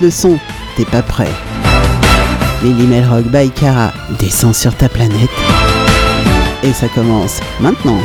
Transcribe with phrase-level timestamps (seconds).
[0.00, 0.38] le son,
[0.76, 1.30] t'es pas prêt.
[2.62, 5.30] Lily Melrock by Cara descend sur ta planète.
[6.62, 7.98] Et ça commence maintenant.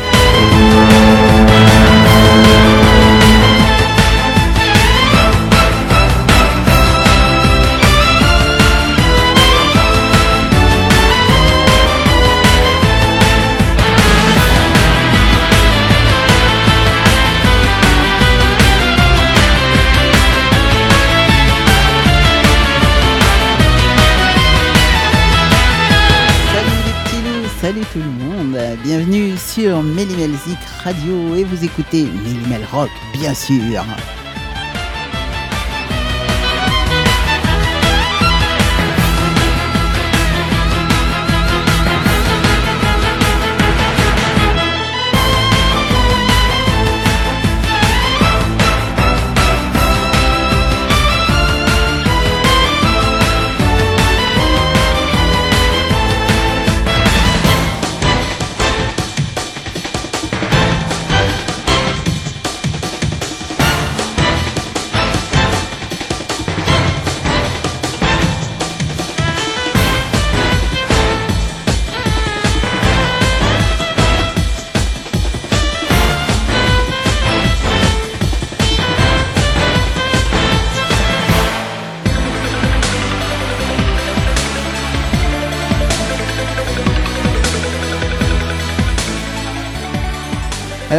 [29.62, 33.86] Sur Mélimelzik Radio et vous écoutez Mélimel Rock, bien sûr.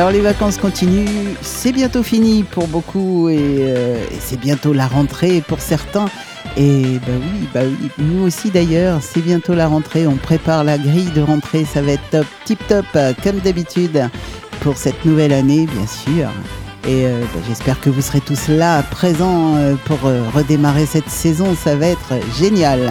[0.03, 4.89] Alors les vacances continuent, c'est bientôt fini pour beaucoup et, euh, et c'est bientôt la
[4.89, 6.07] rentrée pour certains.
[6.57, 10.77] Et bah oui, bah oui, nous aussi d'ailleurs, c'est bientôt la rentrée, on prépare la
[10.77, 12.85] grille de rentrée, ça va être top, tip top,
[13.23, 14.11] comme d'habitude,
[14.59, 16.29] pour cette nouvelle année bien sûr.
[16.89, 20.01] Et euh, bah, j'espère que vous serez tous là, présents euh, pour
[20.35, 22.91] redémarrer cette saison, ça va être génial.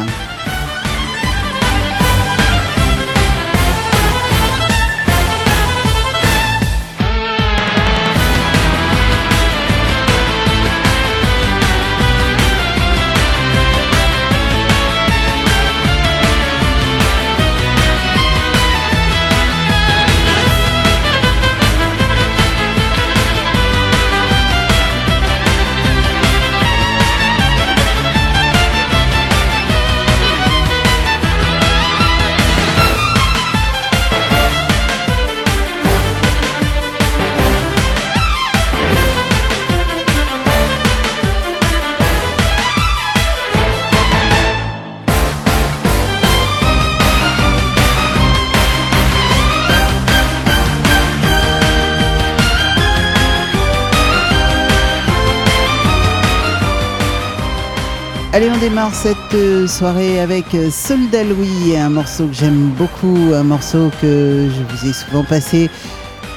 [58.61, 63.89] Démarre cette euh, soirée avec euh, Soldat Louis, un morceau que j'aime beaucoup, un morceau
[63.99, 65.67] que je vous ai souvent passé.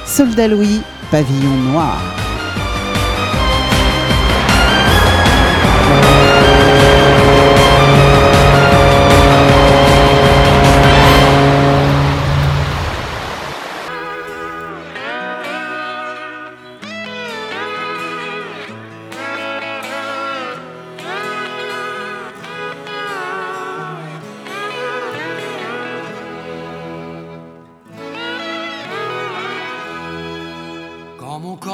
[0.07, 0.81] Soldat Louis,
[1.11, 2.01] Pavillon Noir.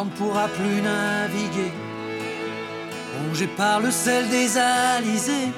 [0.10, 1.72] Pourra plus naviguer,
[3.20, 5.52] rongé par le sel des alizés,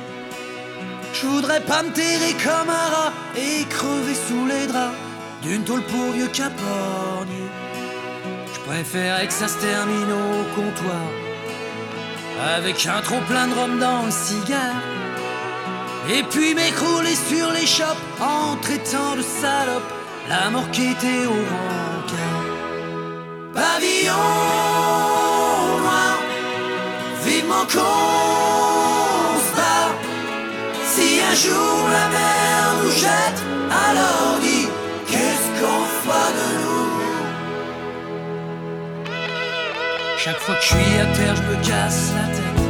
[1.13, 4.97] je voudrais pas me terrer comme un rat et crever sous les draps
[5.43, 7.47] d'une tôle pour vieux capornier.
[8.53, 11.07] Je préférerais que ça se termine au comptoir,
[12.57, 14.81] avec un trop plein de rhum dans le cigare.
[16.09, 19.89] Et puis m'écrouler sur les chopes en traitant de salope
[20.27, 21.92] la mort qui était au rencard.
[27.26, 29.90] Vivement qu'on se bat.
[30.85, 33.41] Si un jour la mer nous jette,
[33.88, 34.67] alors dis
[35.08, 36.91] qu'est-ce qu'on fera de nous
[40.17, 42.64] Chaque fois que je suis à terre, je me casse la tête.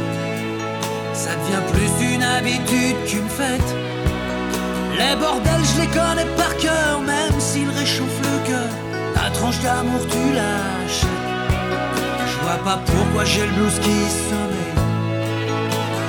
[1.14, 3.74] Ça devient plus une habitude qu'une fête.
[4.98, 8.70] Les bordels, je les connais par cœur, même s'ils réchauffent le cœur.
[9.14, 11.23] Ta tranche d'amour, tu lâches.
[12.44, 13.96] Vois pas pourquoi j'ai le blues qui
[14.28, 14.74] sommeille.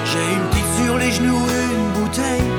[0.03, 2.51] J'ai une petite sur les genoux, une bouteille.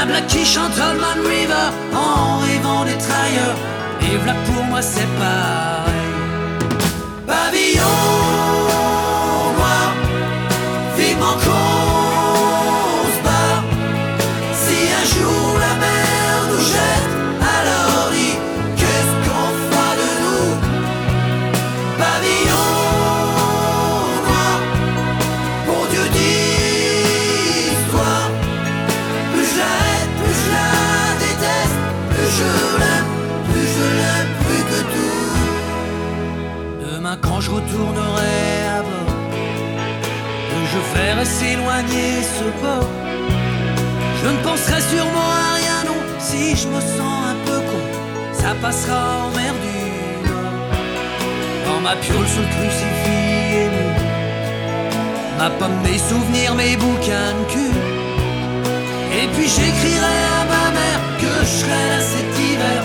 [0.00, 3.58] Un black qui chante Allman River en rêvant des trailleurs.
[4.00, 6.10] Et voilà pour moi, c'est pareil.
[7.28, 8.21] Pavillon
[40.94, 42.90] faire s'éloigner ce port.
[44.22, 47.82] Je ne penserai sûrement à rien, non, si je me sens un peu con,
[48.32, 50.60] ça passera en mer du Nord.
[51.66, 53.32] Dans ma piole sous le crucifix
[55.42, 57.76] ma pomme, mes souvenirs, mes bouquins de cul.
[59.18, 62.82] Et puis j'écrirai à ma mère que je serai là cet hiver,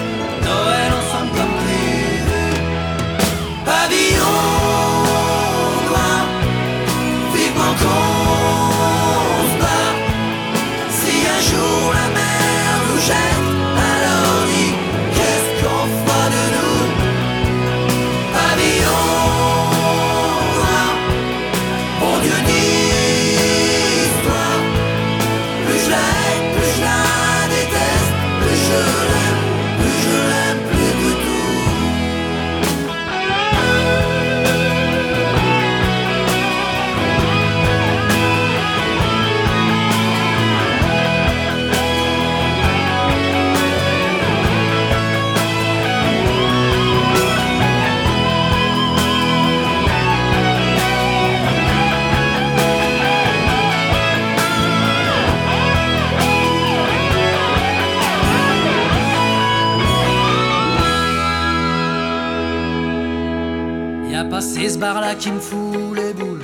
[64.57, 66.41] Passé ce bar là qui me fout les boules.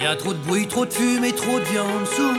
[0.00, 2.38] Y a trop de bruit, trop de fumée, trop de viande saoule.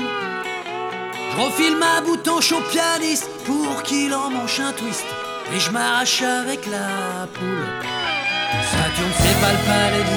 [1.31, 5.05] Je refile ma bouton au pianiste pour qu'il en mange un twist.
[5.53, 7.67] Et je m'arrache avec la poule.
[8.71, 10.15] Saturne, c'est pas le palais de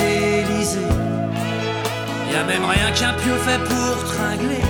[0.53, 0.93] l'Élysée.
[2.31, 4.63] Y a même rien qu'un pieu fait pour tringler.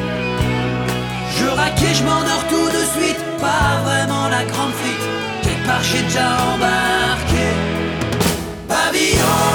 [1.36, 3.20] Je raque et je m'endors tout de suite.
[3.38, 5.04] Pas vraiment la grande frite.
[5.42, 7.31] Quelque part j'ai déjà embarqué.
[9.02, 9.51] Pavillon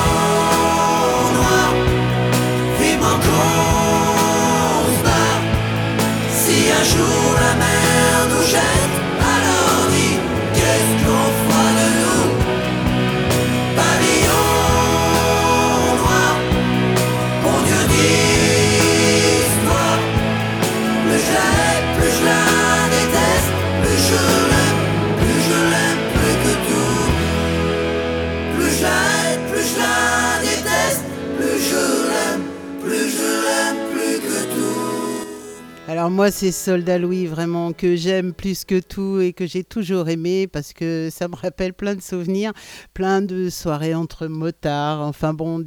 [36.10, 40.48] Moi, c'est Soldat Louis, vraiment, que j'aime plus que tout et que j'ai toujours aimé
[40.48, 42.54] parce que ça me rappelle plein de souvenirs,
[42.94, 45.64] plein de soirées entre motards, enfin bon,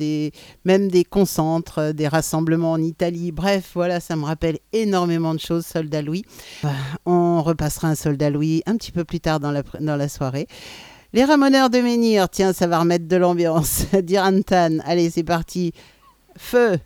[0.64, 3.32] même des concentres, des rassemblements en Italie.
[3.32, 6.24] Bref, voilà, ça me rappelle énormément de choses, Soldat Louis.
[6.64, 6.68] Euh,
[7.06, 10.46] On repassera un Soldat Louis un petit peu plus tard dans la, dans la soirée.
[11.12, 13.84] Les Ramoneurs de Menhir, tiens, ça va remettre de l'ambiance.
[14.02, 15.72] Dirantan, allez, c'est parti.
[16.36, 16.78] Feu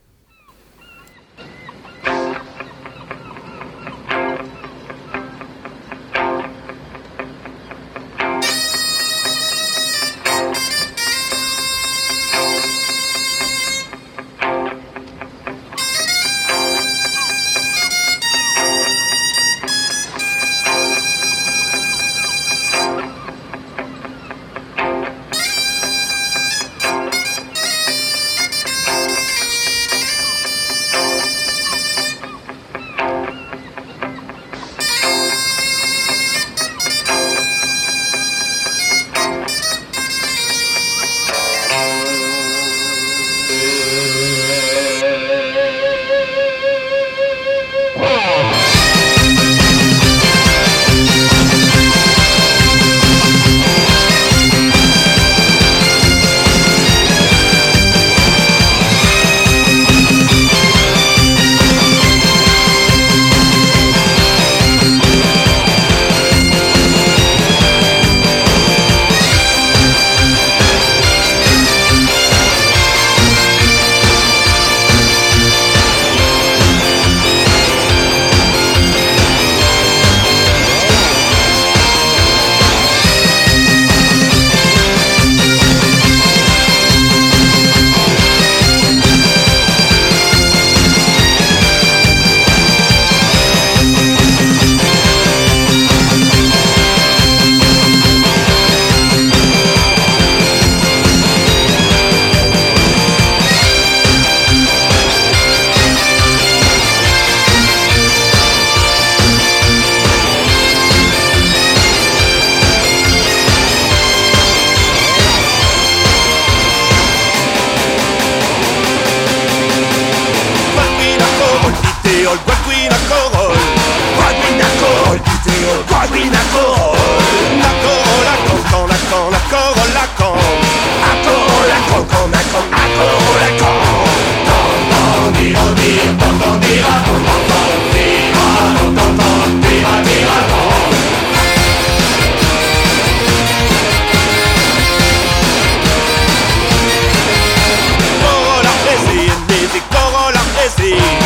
[150.77, 151.24] see.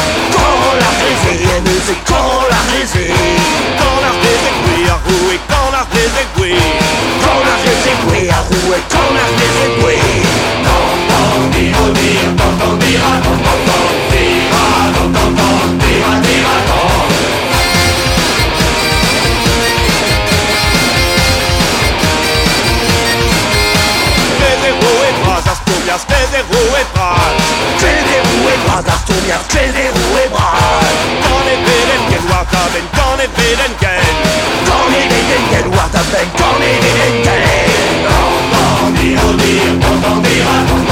[28.78, 34.06] radar tournière, Chelero et Braille Corne veden, gel warta ben, corne veden, gel
[34.66, 37.42] Corne veden, gel warta ben, corne veden, gel
[38.78, 40.87] Entendez, entendez, entendez, entendez.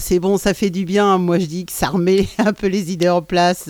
[0.00, 1.18] C'est bon, ça fait du bien.
[1.18, 3.68] Moi, je dis que ça remet un peu les idées en place.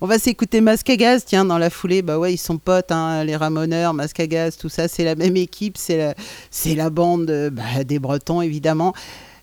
[0.00, 2.02] On va s'écouter Mascagaz, tiens, dans la foulée.
[2.02, 5.76] Bah ouais, ils sont potes, hein, les Ramoneurs, Mascagaz, tout ça, c'est la même équipe,
[5.76, 8.94] c'est la, la bande bah, des Bretons, évidemment.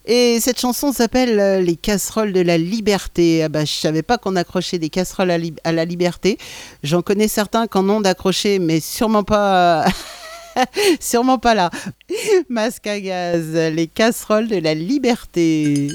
[0.07, 3.43] Et cette chanson s'appelle euh, Les casseroles de la liberté.
[3.43, 6.37] Ah bah, je savais pas qu'on accrochait des casseroles à, à la liberté.
[6.83, 9.85] J'en connais certains qui en ont d'accrocher, mais sûrement pas
[10.99, 11.69] Sûrement pas là.
[12.49, 15.89] Masque à gaz, les casseroles de la liberté.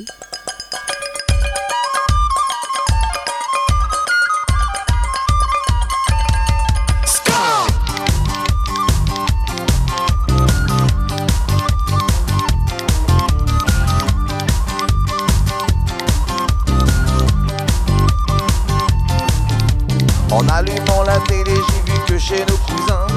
[20.33, 23.10] En allumant la télé, j'ai vu que chez nos cousins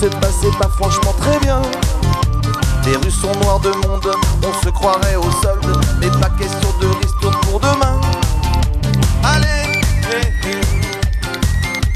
[0.00, 1.62] se passait pas franchement très bien.
[2.84, 4.10] Les rues sont noires de monde,
[4.42, 8.00] on se croirait au solde, mais pas question de ristourne pour demain.
[9.22, 9.80] Allez,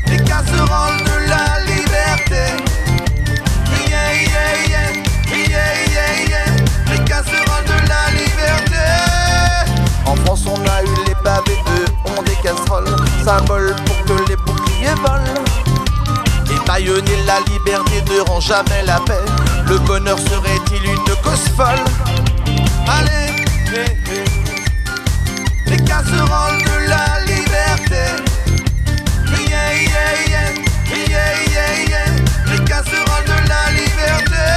[0.06, 2.42] les casseroles de la liberté.
[6.90, 8.82] Les casseroles de la liberté.
[10.06, 11.86] En France, on a eu les pavés, eux
[12.16, 13.76] ont des casseroles, symbole
[17.28, 19.24] la liberté ne rend jamais la paix.
[19.68, 21.84] Le bonheur serait-il une cause folle?
[22.88, 23.44] Allez,
[25.66, 28.04] les casseroles de la liberté.
[29.50, 30.28] Yeah, yeah,
[31.88, 32.06] yeah.
[32.50, 34.48] Les casseroles de la liberté.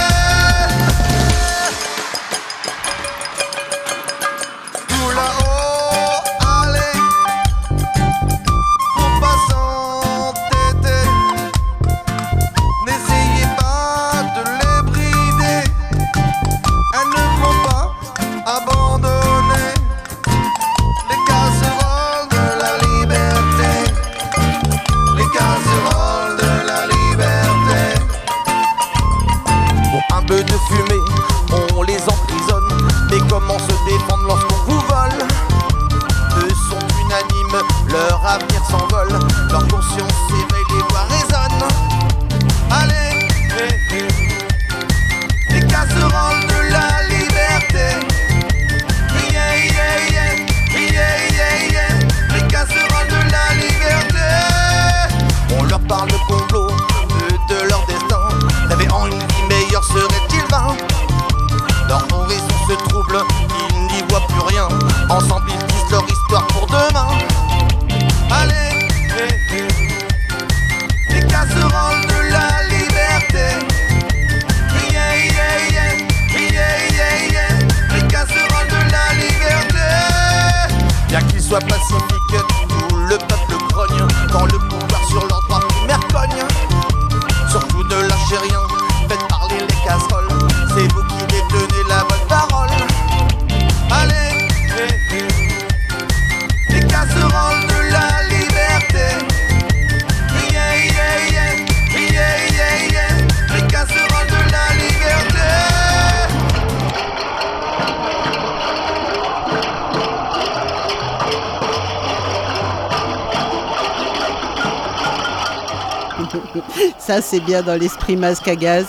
[117.32, 118.88] C'est bien dans l'esprit masque à gaz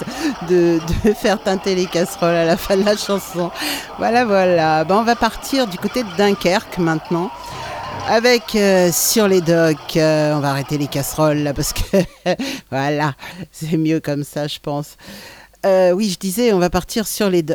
[0.48, 0.80] de,
[1.14, 3.52] faire teinter les casseroles à la fin de la chanson.
[3.98, 4.82] Voilà, voilà.
[4.82, 7.30] Ben, on va partir du côté de Dunkerque maintenant.
[8.08, 11.98] Avec euh, sur les docks, euh, on va arrêter les casseroles là parce que
[12.72, 13.14] voilà,
[13.52, 14.96] c'est mieux comme ça, je pense.
[15.64, 17.04] Euh, oui, je disais, on va partir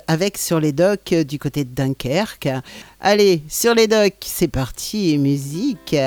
[0.08, 2.48] avec sur les docks du côté de Dunkerque.
[3.02, 5.98] Allez, sur les docks, c'est parti, musique.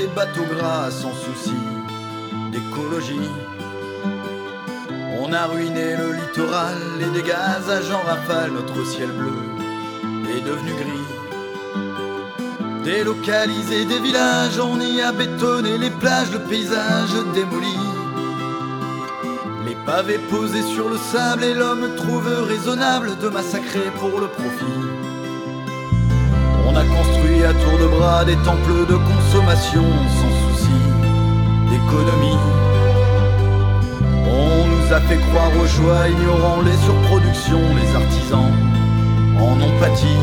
[0.00, 1.60] Des bateaux gras sans souci
[2.52, 3.30] d'écologie.
[5.20, 9.40] On a ruiné le littoral et des gazages en rafale, notre ciel bleu
[10.34, 11.08] est devenu gris.
[12.84, 17.78] Délocalisé des villages, on y a bétonné les plages, le paysage démoli.
[19.66, 24.89] Les pavés posés sur le sable et l'homme trouve raisonnable de massacrer pour le profit.
[27.50, 29.82] À tour de bras des temples de consommation
[30.18, 30.78] sans souci
[31.68, 32.38] d'économie.
[34.24, 38.52] On nous a fait croire aux joies, ignorant les surproductions, les artisans
[39.36, 40.14] en ont pâti.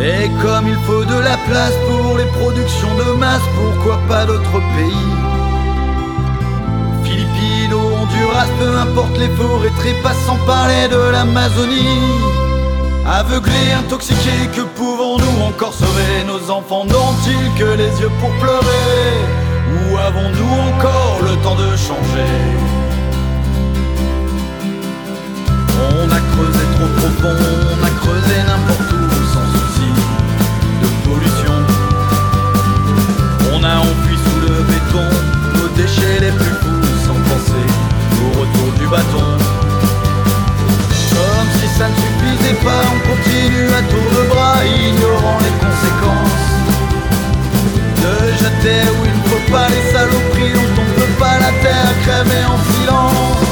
[0.00, 4.62] Et comme il faut de la place pour les productions de masse, pourquoi pas d'autres
[4.76, 5.10] pays?
[7.04, 12.00] Philippines, Honduras, peu importe les forêts trépas, sans parler de l'Amazonie.
[13.04, 14.91] Aveuglés, intoxiqués, que pouvons-nous
[15.54, 19.12] encore sauver Nos enfants n'ont-ils que les yeux pour pleurer
[19.74, 22.32] Ou avons-nous encore le temps de changer
[25.90, 27.36] On a creusé trop profond,
[27.72, 29.90] on a creusé n'importe où sans souci
[30.82, 31.56] de pollution.
[33.54, 35.08] On a enfui sous le béton
[35.56, 37.66] nos déchets les plus fous sans penser
[38.22, 39.71] au retour du bâton.
[42.44, 46.50] On continue à tour de bras, ignorant les conséquences.
[48.02, 52.44] De jeter où il ne faut pas les saloperies on peut pas la terre crèver
[52.44, 53.42] en silence.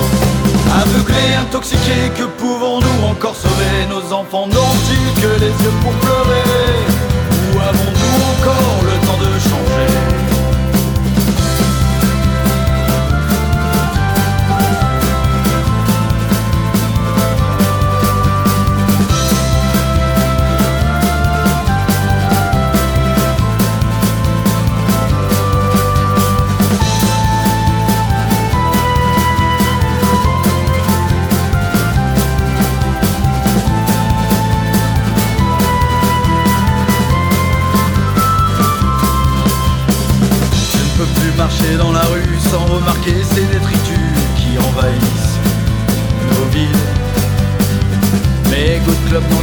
[0.83, 3.87] Aveuglés, intoxiqués, que pouvons-nous encore sauver?
[3.89, 6.45] Nos enfants n'ont-ils que les yeux pour pleurer
[7.55, 10.10] Ou avons-nous encore le temps de changer?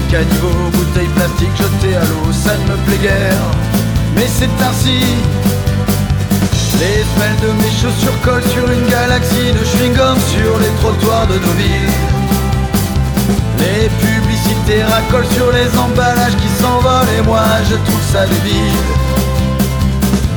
[0.09, 3.45] Caniveau, bouteilles plastiques jetées à l'eau, ça ne me plaît guère.
[4.15, 5.01] Mais c'est ainsi.
[6.79, 11.33] Les semelles de mes chaussures collent sur une galaxie de chewing-gum sur les trottoirs de
[11.33, 11.97] nos villes.
[13.59, 19.07] Les publicités racolent sur les emballages qui s'envolent et moi je trouve ça débile.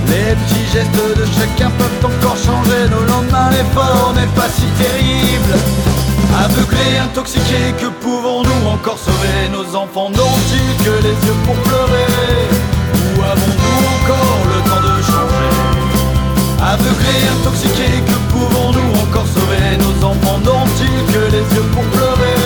[0.09, 5.55] Les petits gestes de chacun peuvent encore changer nos lendemains, l'effort n'est pas si terrible.
[6.45, 7.87] Aveuglés, intoxiqués, que
[8.81, 12.07] encore sauver Nos enfants n'ont-ils que les yeux pour pleurer.
[12.95, 15.51] Ou avons-nous encore le temps de changer?
[16.63, 22.40] Aveuglés, intoxiqués, que pouvons-nous encore sauver Nos enfants n'ont-ils que les yeux pour pleurer?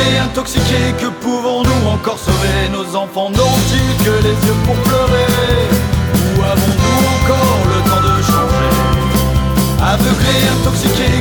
[0.00, 5.26] Aveuglés, intoxiqués, que pouvons-nous encore sauver Nos enfants n'ont-ils que les yeux pour pleurer?
[6.14, 8.70] Ou avons-nous encore le temps de changer?
[9.82, 11.19] Aveuglés, intoxiqués,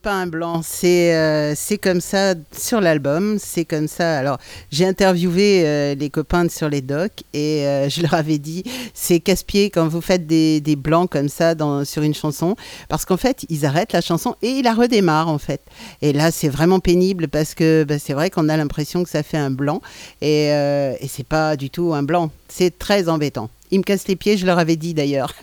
[0.00, 0.62] pas un blanc.
[0.64, 3.38] C'est euh, c'est comme ça sur l'album.
[3.38, 4.18] C'est comme ça.
[4.18, 4.38] Alors,
[4.70, 8.64] j'ai interviewé euh, les copains de sur les docs et euh, je leur avais dit
[8.94, 12.56] c'est casse-pied quand vous faites des, des blancs comme ça dans, sur une chanson
[12.88, 15.60] parce qu'en fait, ils arrêtent la chanson et ils la redémarrent en fait.
[16.02, 19.22] Et là, c'est vraiment pénible parce que bah, c'est vrai qu'on a l'impression que ça
[19.22, 19.80] fait un blanc
[20.20, 22.30] et, et c'est pas du tout un blanc.
[22.48, 23.50] C'est très embêtant.
[23.70, 25.34] Ils me cassent les pieds, je leur avais dit d'ailleurs.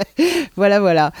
[0.56, 1.12] voilà, voilà.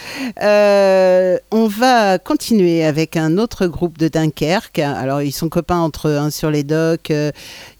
[0.42, 4.78] Euh, on va continuer avec un autre groupe de Dunkerque.
[4.78, 7.10] Alors, ils sont copains entre eux sur les docks.
[7.10, 7.30] Euh,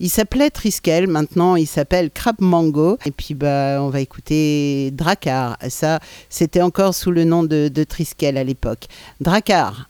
[0.00, 2.98] il s'appelait Triskel, maintenant il s'appelle Crab Mango.
[3.06, 5.56] Et puis, bah, on va écouter Dracar.
[5.68, 8.86] Ça, c'était encore sous le nom de, de Triskel à l'époque.
[9.20, 9.88] Dracar.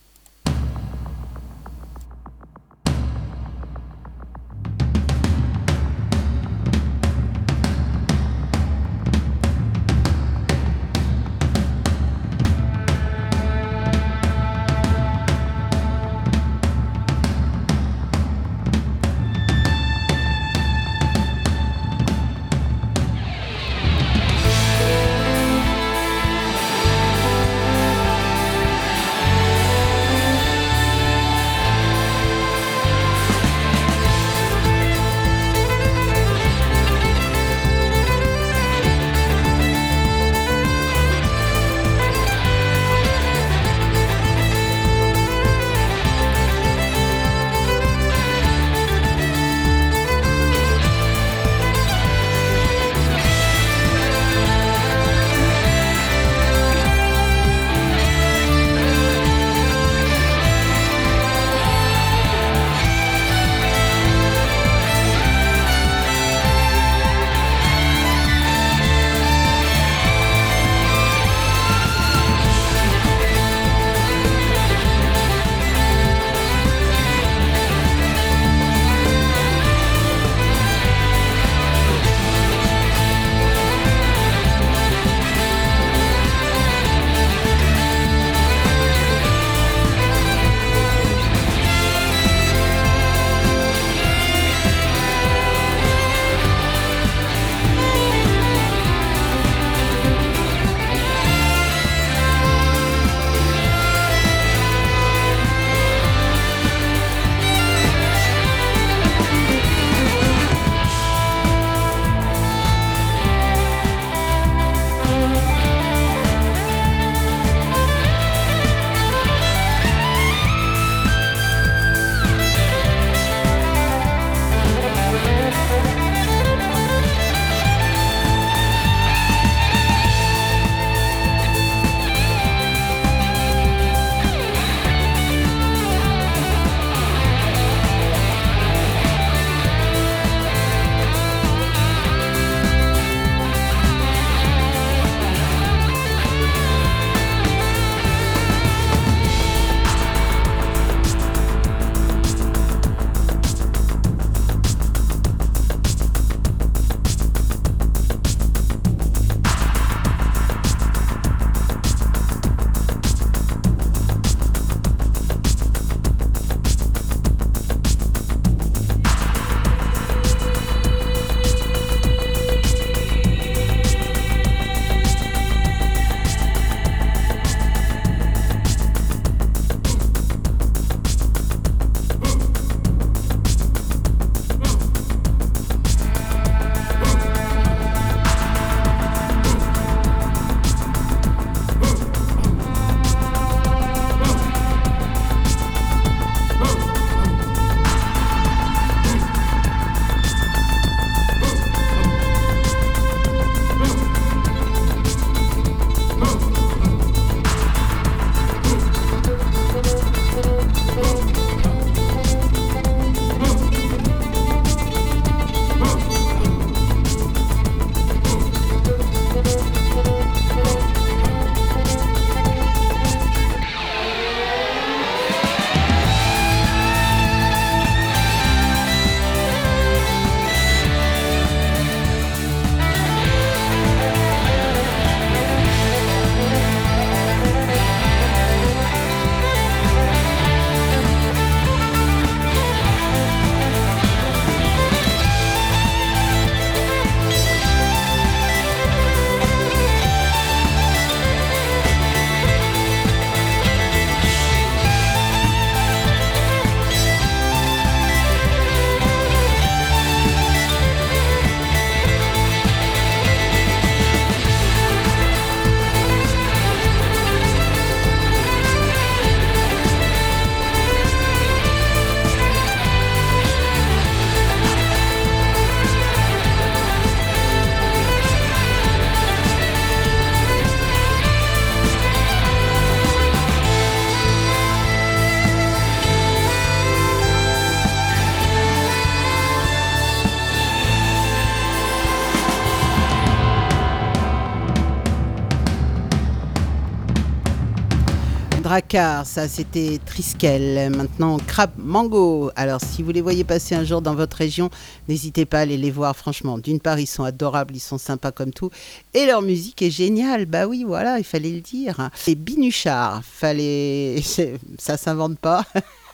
[298.79, 300.91] Ça c'était Triskel.
[300.91, 302.51] Maintenant, Crab Mango.
[302.57, 304.69] Alors, si vous les voyez passer un jour dans votre région,
[305.09, 306.59] n'hésitez pas à aller les voir, franchement.
[306.59, 308.69] D'une part, ils sont adorables, ils sont sympas comme tout.
[309.15, 310.45] Et leur musique est géniale.
[310.45, 312.11] Bah oui, voilà, il fallait le dire.
[312.27, 314.21] Et Binuchard, fallait.
[314.79, 315.65] Ça s'invente pas.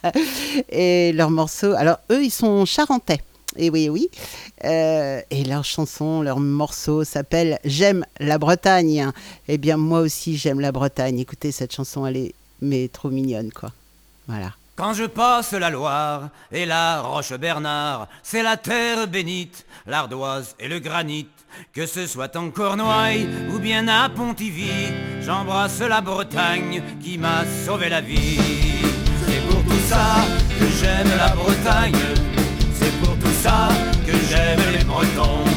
[0.70, 1.72] Et leurs morceaux.
[1.72, 3.22] Alors, eux, ils sont charentais.
[3.56, 4.08] Et oui, oui.
[4.64, 9.10] Euh, et leur chanson, leur morceau s'appelle J'aime la Bretagne.
[9.48, 11.18] Eh bien, moi aussi, j'aime la Bretagne.
[11.18, 13.70] Écoutez, cette chanson, elle est mais trop mignonne, quoi.
[14.26, 14.52] Voilà.
[14.76, 20.68] Quand je passe la Loire et la Roche Bernard, c'est la terre bénite, l'ardoise et
[20.68, 21.28] le granit.
[21.74, 24.70] Que ce soit en Cornouailles ou bien à Pontivy,
[25.20, 28.38] j'embrasse la Bretagne qui m'a sauvé la vie.
[29.26, 30.24] C'est pour tout ça
[30.58, 32.22] que j'aime la Bretagne
[33.42, 33.68] ça
[34.06, 35.51] que j'aime les Bretons.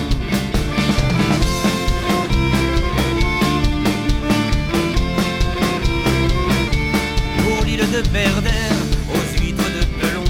[7.96, 8.82] De Berdère,
[9.14, 10.24] aux huîtres de Pelon,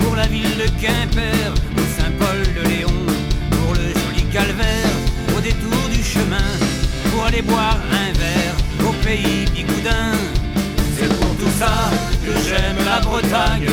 [0.00, 3.00] pour la ville de Quimper, au Saint-Paul de Léon,
[3.50, 4.94] pour le joli calvaire,
[5.36, 6.50] au détour du chemin,
[7.10, 8.56] pour aller boire un verre
[8.88, 10.12] au pays Bigoudin.
[10.96, 11.90] C'est pour tout ça
[12.24, 13.68] que j'aime la Bretagne,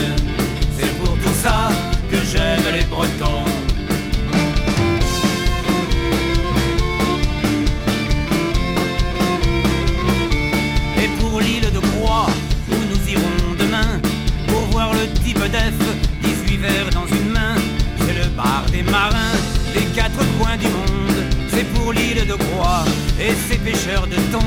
[15.42, 17.56] voir le type d'Ef, 18 verres dans une main,
[18.00, 19.36] c'est le bar des marins,
[19.74, 21.24] des quatre coins du monde.
[21.50, 22.84] C'est pour l'île de Croix
[23.20, 24.40] et ses pêcheurs de thon.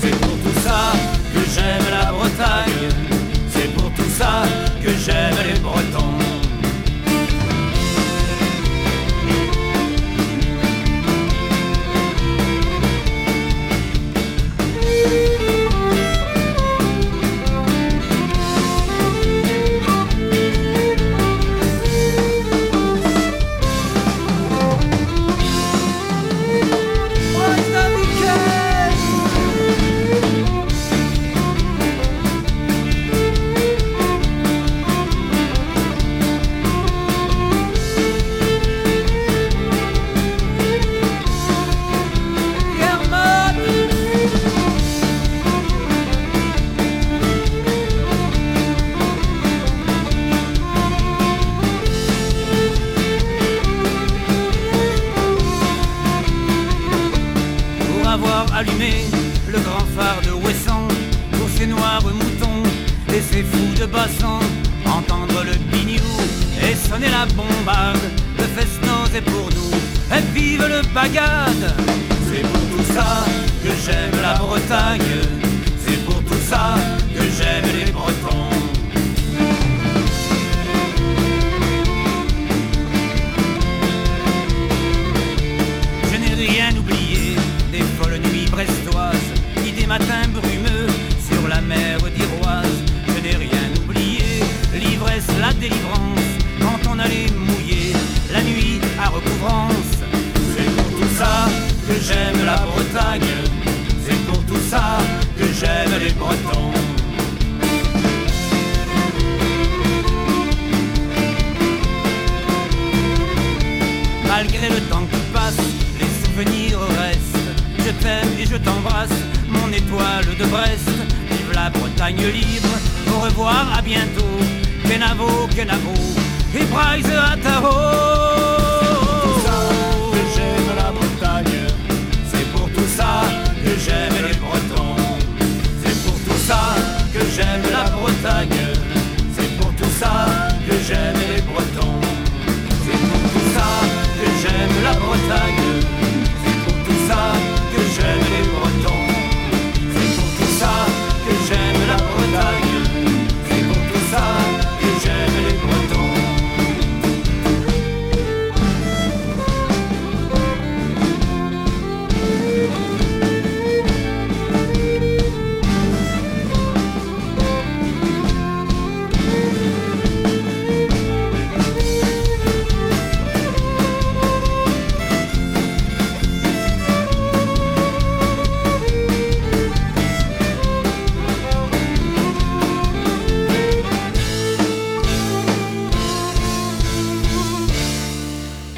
[0.00, 0.92] C'est pour tout ça
[1.32, 2.88] que j'aime la Bretagne.
[3.50, 4.42] C'est pour tout ça
[4.82, 6.23] que j'aime les Bretons.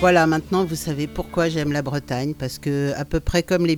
[0.07, 3.77] Voilà, maintenant vous savez pourquoi j'aime la Bretagne, parce que à peu près comme les,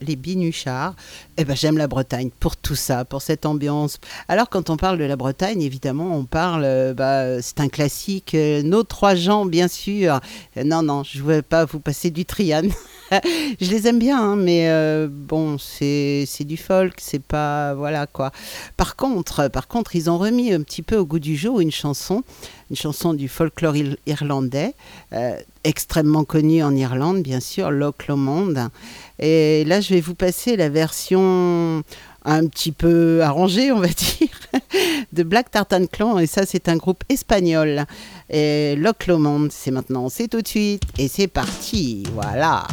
[0.00, 0.96] les binuchards,
[1.36, 4.00] eh ben, j'aime la Bretagne pour tout ça, pour cette ambiance.
[4.26, 8.34] Alors quand on parle de la Bretagne, évidemment, on parle, euh, bah, c'est un classique,
[8.34, 10.18] euh, nos trois gens, bien sûr.
[10.56, 12.62] Euh, non, non, je ne veux pas vous passer du Trian.
[13.12, 14.68] je les aime bien, hein, mais
[15.08, 18.32] bon, c'est du folk, c'est pas, voilà quoi.
[18.76, 21.70] Par contre, par contre, ils ont remis un petit peu au goût du jour une
[21.70, 22.24] chanson
[22.70, 23.74] une chanson du folklore
[24.06, 24.74] irlandais,
[25.12, 28.70] euh, extrêmement connue en Irlande, bien sûr, Loch Lomond.
[29.18, 31.82] Et là, je vais vous passer la version
[32.24, 34.28] un petit peu arrangée, on va dire,
[35.12, 36.18] de Black Tartan Clan.
[36.18, 37.84] Et ça, c'est un groupe espagnol.
[38.30, 40.82] Et Loch Lomond, c'est maintenant, c'est tout de suite.
[40.98, 42.66] Et c'est parti, voilà.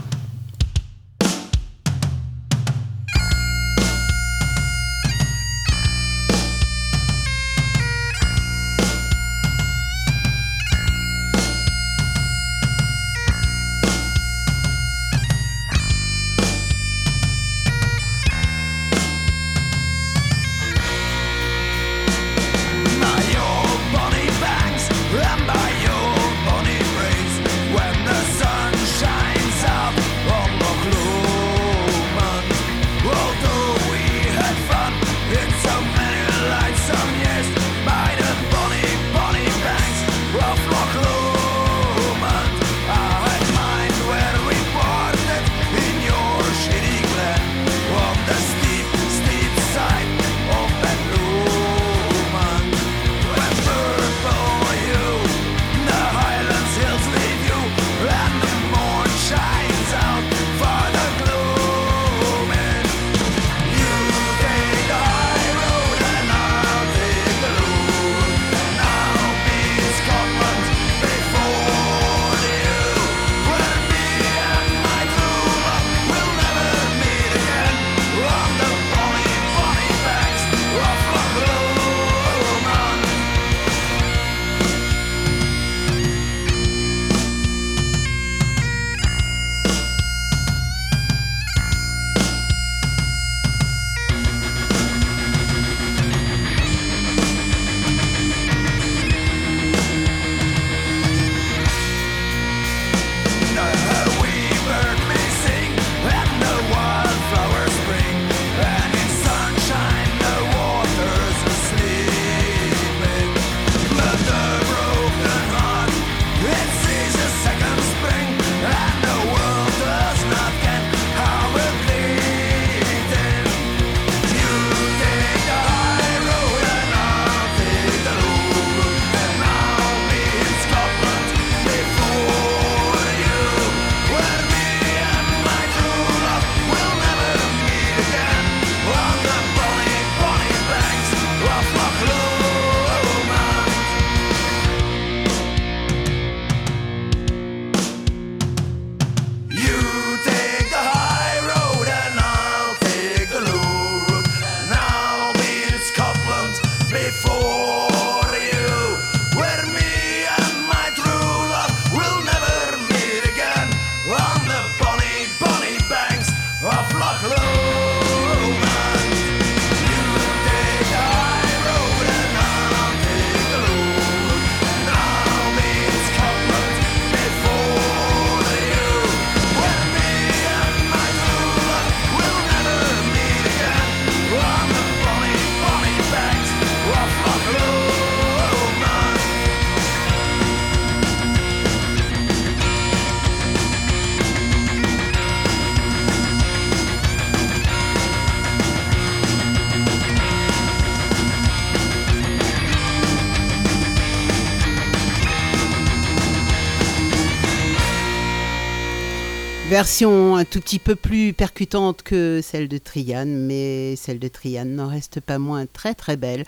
[209.85, 214.65] Version un tout petit peu plus percutante que celle de Trian, mais celle de Trian
[214.65, 216.43] n'en reste pas moins très très belle,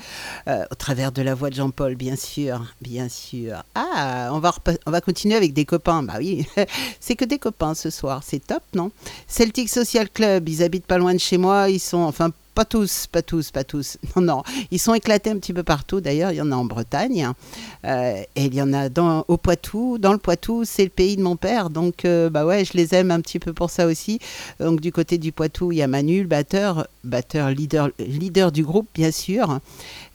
[0.47, 3.63] euh, au travers de la voix de Jean-Paul, bien sûr, bien sûr.
[3.75, 4.55] Ah, on va,
[4.87, 6.47] on va continuer avec des copains, bah oui,
[6.99, 8.89] c'est que des copains ce soir, c'est top, non?
[9.27, 13.05] Celtic Social Club, ils habitent pas loin de chez moi, ils sont, enfin pas tous,
[13.05, 13.99] pas tous, pas tous.
[14.15, 14.43] Non, non.
[14.71, 16.01] Ils sont éclatés un petit peu partout.
[16.01, 17.29] D'ailleurs, il y en a en Bretagne.
[17.85, 19.99] Euh, et il y en a dans, au Poitou.
[19.99, 21.69] Dans le Poitou, c'est le pays de mon père.
[21.69, 24.17] Donc, euh, bah ouais, je les aime un petit peu pour ça aussi.
[24.59, 26.87] Donc, du côté du Poitou, il y a Manu, le batteur.
[27.03, 29.59] batteur leader, leader du groupe, bien sûr.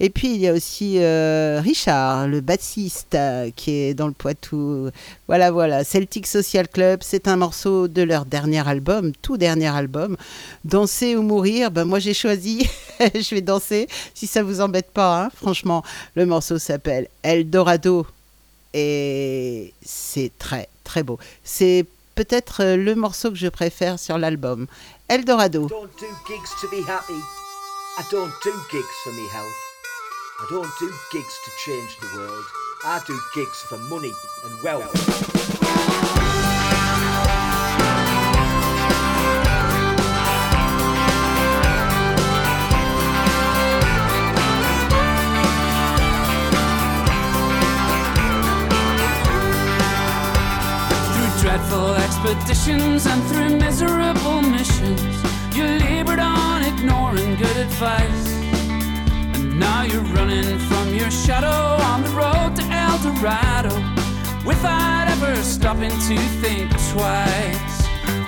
[0.01, 4.12] Et puis il y a aussi euh, Richard, le bassiste, euh, qui est dans le
[4.12, 4.90] Poitou.
[5.28, 5.84] Voilà, voilà.
[5.84, 10.16] Celtic Social Club, c'est un morceau de leur dernier album, tout dernier album.
[10.64, 12.32] Danser ou mourir, ben moi j'ai choisi,
[13.01, 15.30] je vais danser, si ça vous embête pas, hein.
[15.35, 15.83] franchement.
[16.14, 18.07] Le morceau s'appelle Eldorado
[18.74, 21.18] et c'est très très beau.
[21.45, 24.66] C'est peut-être euh, le morceau que je préfère sur l'album.
[25.09, 25.68] Eldorado.
[30.43, 32.45] I don't do gigs to change the world.
[32.85, 34.11] I do gigs for money
[34.45, 36.22] and wealth.
[52.25, 55.03] Expeditions and through miserable missions,
[55.57, 58.29] you labored on ignoring good advice.
[59.35, 63.75] And now you're running from your shadow on the road to El Dorado
[64.47, 67.77] without ever stopping to think twice.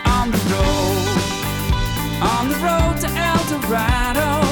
[0.07, 1.07] On the road,
[2.21, 4.45] on the road to El Dorado,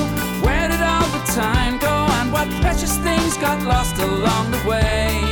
[0.46, 5.31] where did all the time go and what precious things got lost along the way?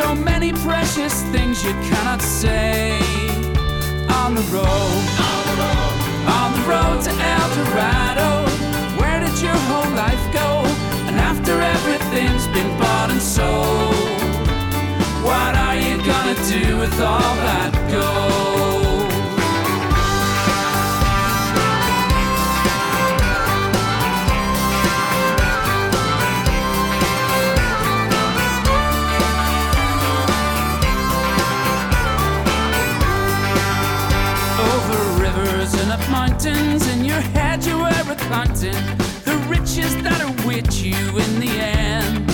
[0.00, 2.98] So many precious things you cannot say.
[4.20, 5.94] On the road, on the road,
[6.38, 8.30] on the road to El Dorado.
[8.98, 10.64] Where did your whole life go?
[11.06, 13.94] And after everything's been bought and sold,
[15.22, 17.79] what are you gonna do with all that
[36.44, 36.88] mountains.
[36.88, 38.80] In your head, you were recounting
[39.24, 42.24] the riches that await you in the end.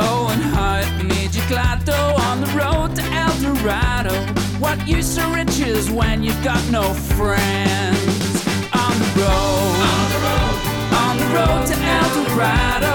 [0.00, 4.14] Oh, and it made you glad though on the road to El Dorado.
[4.58, 8.46] What use are riches when you've got no friends?
[8.72, 10.56] On the road, on the road,
[11.04, 12.94] on the road to El Dorado.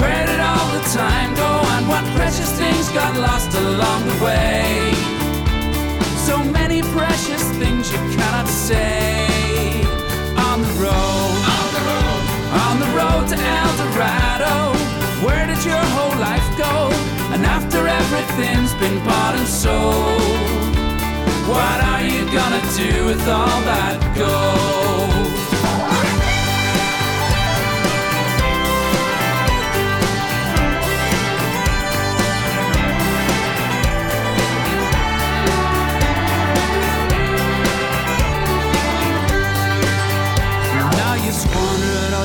[0.00, 5.19] Where did all the time go and what precious things got lost along the way?
[6.30, 9.26] So many precious things you cannot say.
[10.48, 12.22] On the road, on the road,
[12.66, 14.54] on the road to El Dorado.
[15.26, 16.74] Where did your whole life go?
[17.34, 20.76] And after everything's been bought and sold,
[21.50, 25.49] what are you gonna do with all that gold?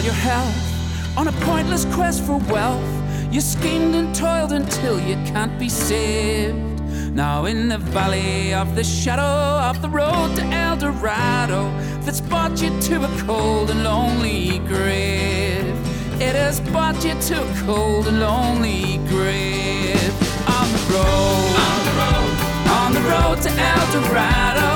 [0.06, 2.88] Your health on a pointless quest for wealth.
[3.34, 6.80] You schemed and toiled until you can't be saved.
[7.12, 9.34] Now in the valley of the shadow
[9.70, 15.74] of the road to El Dorado, that's brought you to a cold and lonely grave.
[16.22, 20.14] It has brought you to a cold and lonely grave.
[20.60, 22.36] On the road, on the road,
[22.80, 24.70] on the road to El Dorado.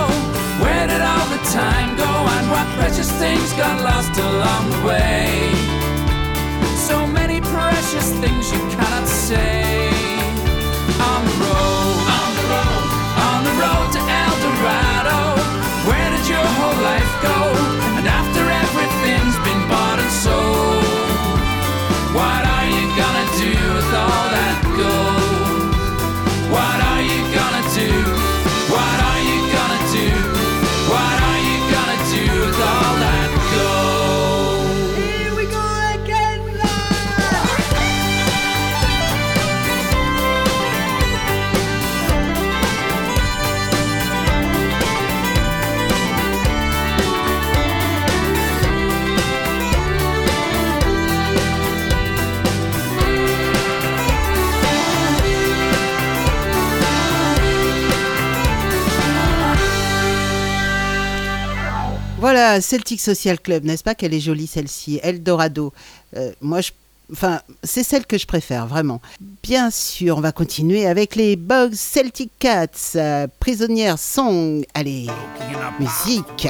[0.63, 1.98] Where did all the time
[2.99, 5.53] precious things got lost along the way?
[6.75, 9.87] So many precious things you cannot say.
[10.99, 12.87] On the road, on the road,
[13.29, 15.19] on the road to El Dorado.
[15.87, 17.68] Where did your whole life go?
[62.19, 65.71] Voilà, Celtic Social Club, n'est-ce pas qu'elle est jolie celle-ci Eldorado.
[66.17, 66.71] Euh, moi, je,
[67.13, 68.99] enfin, c'est celle que je préfère, vraiment.
[69.41, 72.67] Bien sûr, on va continuer avec les Bugs Celtic Cats,
[72.97, 74.65] euh, Prisonnière Song.
[74.73, 75.07] Allez,
[75.79, 76.49] musique.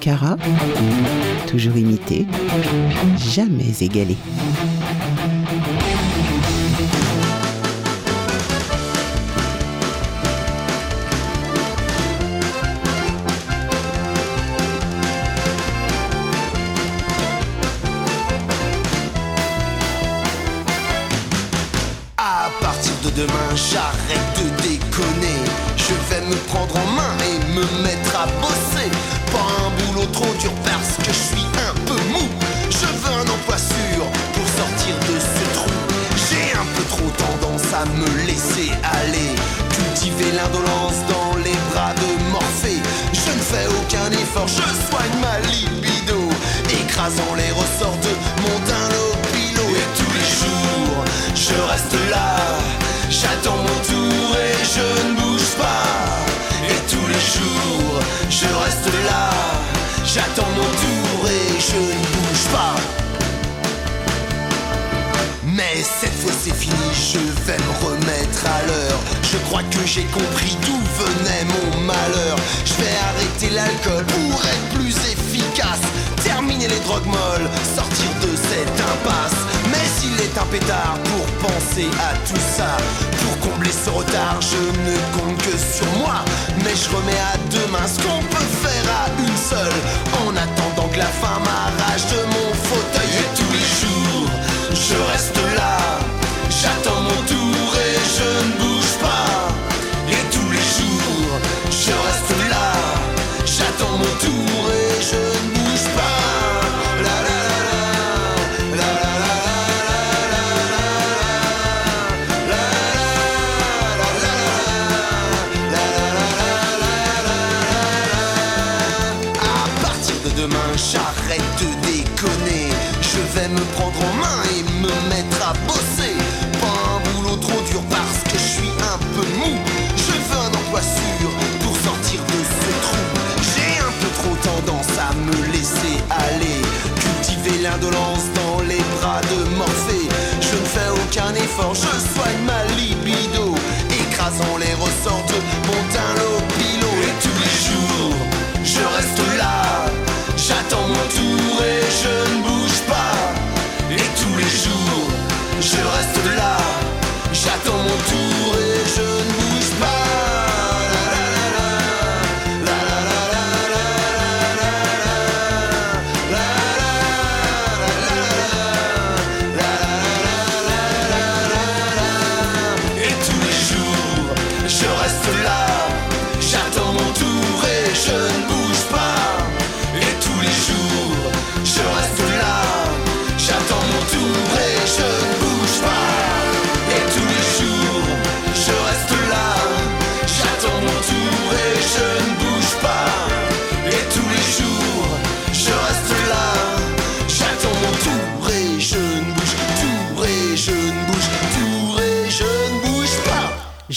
[0.00, 0.36] Cara,
[1.46, 2.26] toujours imité,
[3.16, 4.16] jamais égalé.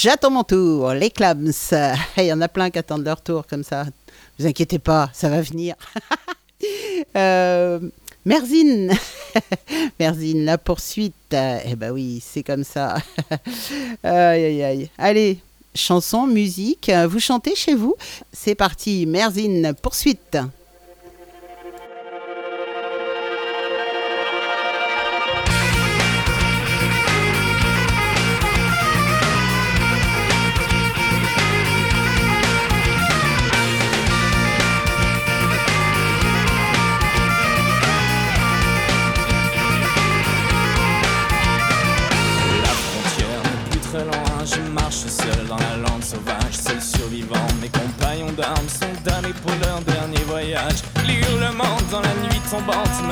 [0.05, 1.51] J'attends mon tour, les clams.
[2.17, 3.85] Il y en a plein qui attendent leur tour comme ça.
[4.37, 5.73] Vous inquiétez pas, ça va venir.
[7.17, 7.79] Euh,
[8.23, 8.93] Merzine,
[9.99, 11.13] Merzine, la poursuite.
[11.33, 12.95] Eh ben oui, c'est comme ça.
[14.03, 14.89] aïe, aïe, aïe.
[14.97, 15.39] Allez,
[15.75, 17.95] chanson, musique, vous chantez chez vous.
[18.31, 20.37] C'est parti, Merzine, poursuite.
[50.45, 53.04] voyage, lire le monde dans la nuit tombante,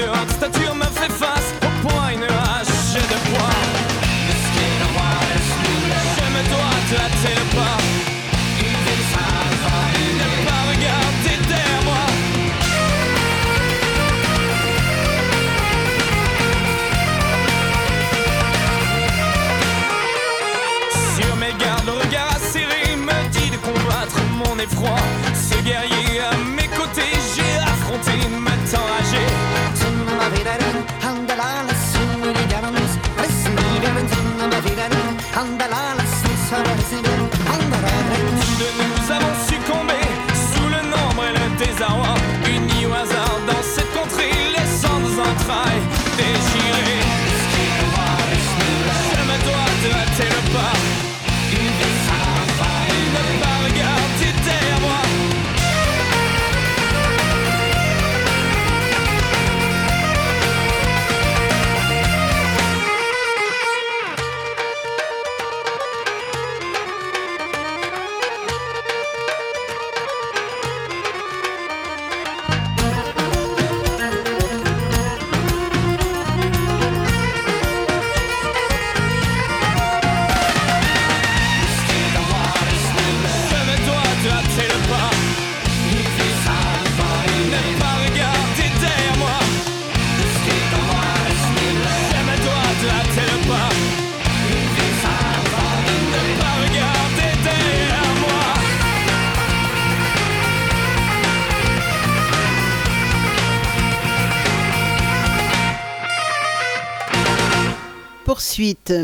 [0.00, 0.69] идет статья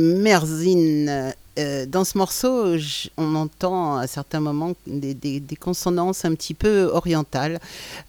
[0.00, 2.76] Merzine euh, euh, dans ce morceau,
[3.16, 7.58] on entend à certains moments des, des, consonances un petit peu orientales.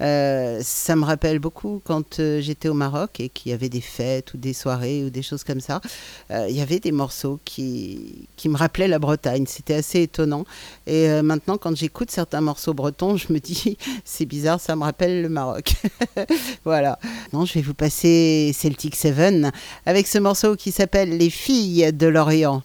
[0.01, 3.81] Euh, ça me rappelle beaucoup quand euh, j'étais au Maroc et qu'il y avait des
[3.81, 5.81] fêtes ou des soirées ou des choses comme ça.
[6.29, 9.45] Il y avait des morceaux qui, qui me rappelaient la Bretagne.
[9.47, 10.45] C'était assez étonnant.
[10.85, 15.21] Et maintenant, quand j'écoute certains morceaux bretons, je me dis, c'est bizarre, ça me rappelle
[15.21, 15.73] le Maroc.
[16.65, 16.99] voilà.
[17.33, 19.51] Non, je vais vous passer Celtic Seven
[19.85, 22.63] avec ce morceau qui s'appelle Les filles de l'Orient.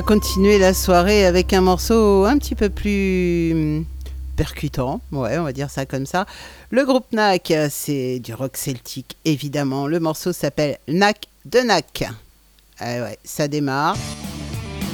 [0.00, 3.84] continuer la soirée avec un morceau un petit peu plus hmm,
[4.36, 6.24] percutant, ouais, on va dire ça comme ça.
[6.70, 9.86] Le groupe NAC, c'est du rock celtique évidemment.
[9.86, 12.04] Le morceau s'appelle NAC de NAC.
[12.80, 13.98] Ah ça démarre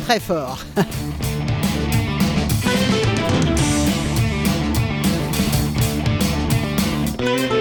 [0.05, 0.65] très fort.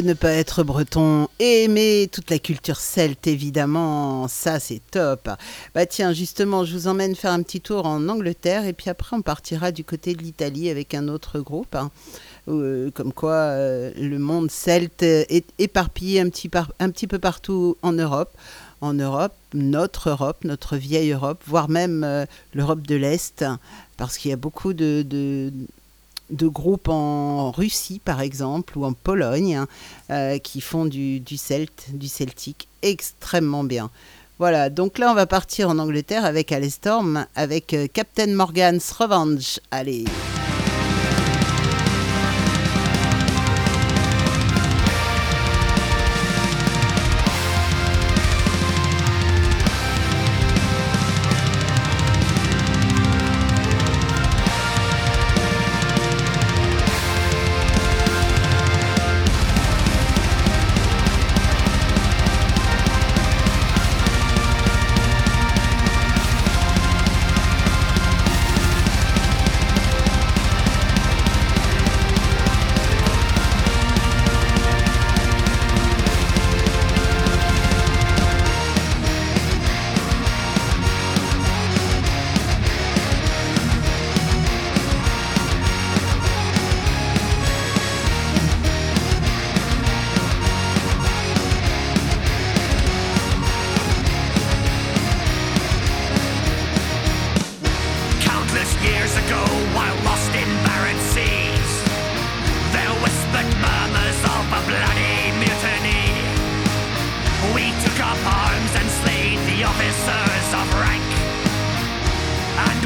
[0.00, 5.28] ne pas être breton et aimer toute la culture celte, évidemment Ça, c'est top.
[5.74, 9.16] Bah tiens, justement, je vous emmène faire un petit tour en Angleterre et puis après,
[9.16, 11.74] on partira du côté de l'Italie avec un autre groupe.
[11.74, 11.90] hein.
[12.48, 18.30] Euh, comme quoi, euh, le monde celte est éparpillé un petit, peu partout en Europe.
[18.80, 22.24] En Europe, notre Europe, notre vieille Europe, voire même euh,
[22.54, 23.44] l'Europe de l'Est,
[23.96, 25.52] parce qu'il y a beaucoup de,
[26.30, 29.68] de groupes en Russie, par exemple, ou en Pologne, hein,
[30.10, 33.90] euh, qui font du, du celte, du celtique extrêmement bien.
[34.38, 39.58] Voilà, donc là, on va partir en Angleterre avec Alestorm, avec euh, Captain Morgan's Revenge.
[39.70, 40.04] Allez.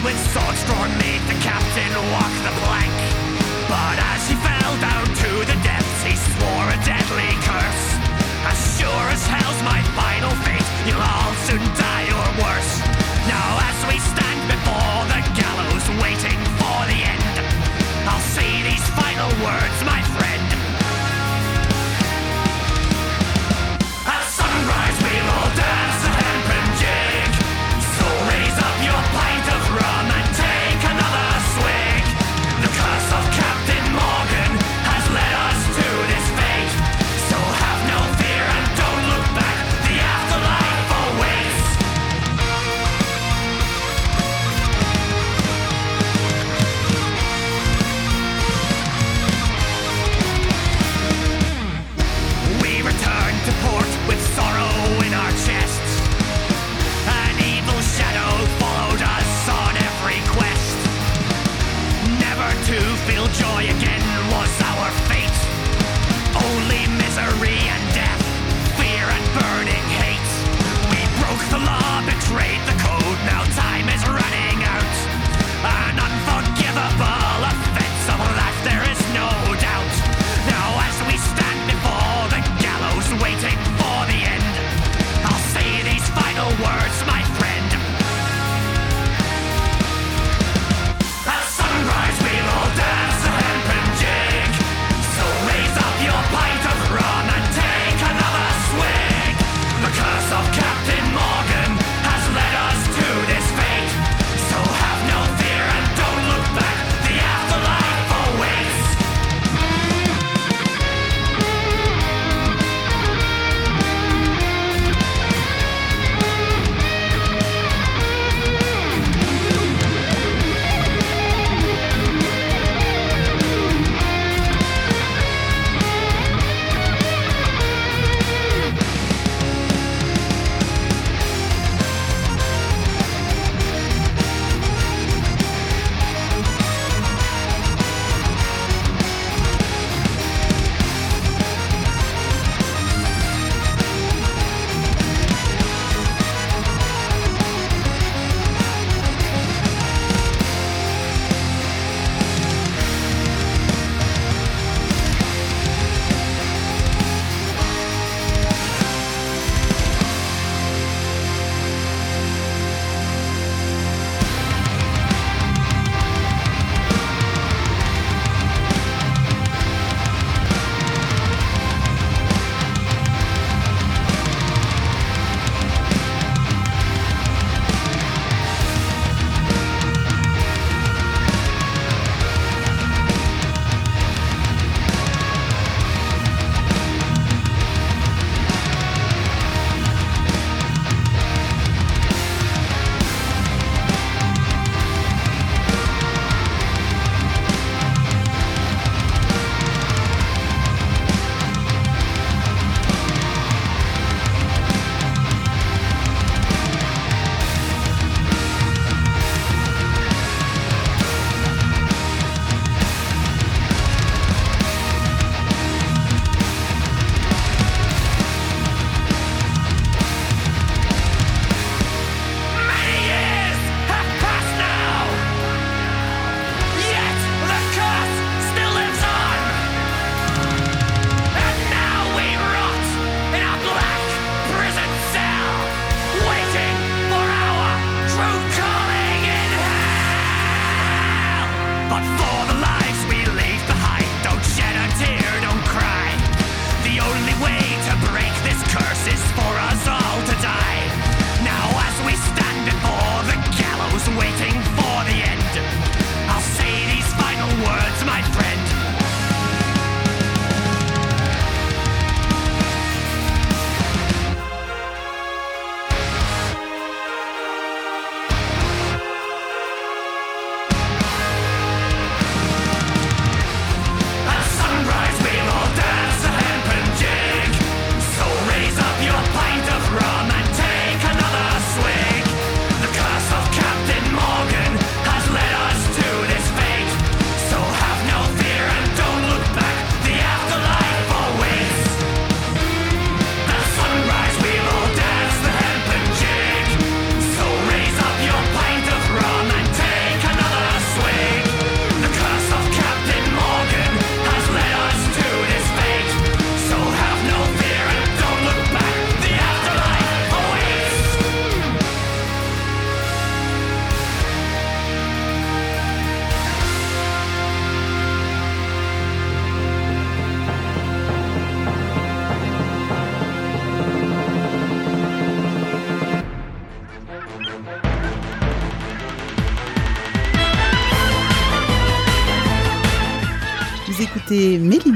[0.04, 2.94] With swords drawn made the captain walk the plank.
[3.70, 7.86] But as he fell down to the depths, he swore a deadly curse.
[8.50, 12.72] As sure as hell's my final fate, you'll all soon die or worse.
[13.30, 17.34] Now as we stand before the gallows waiting for the end,
[18.10, 20.31] I'll say these final words, my friend.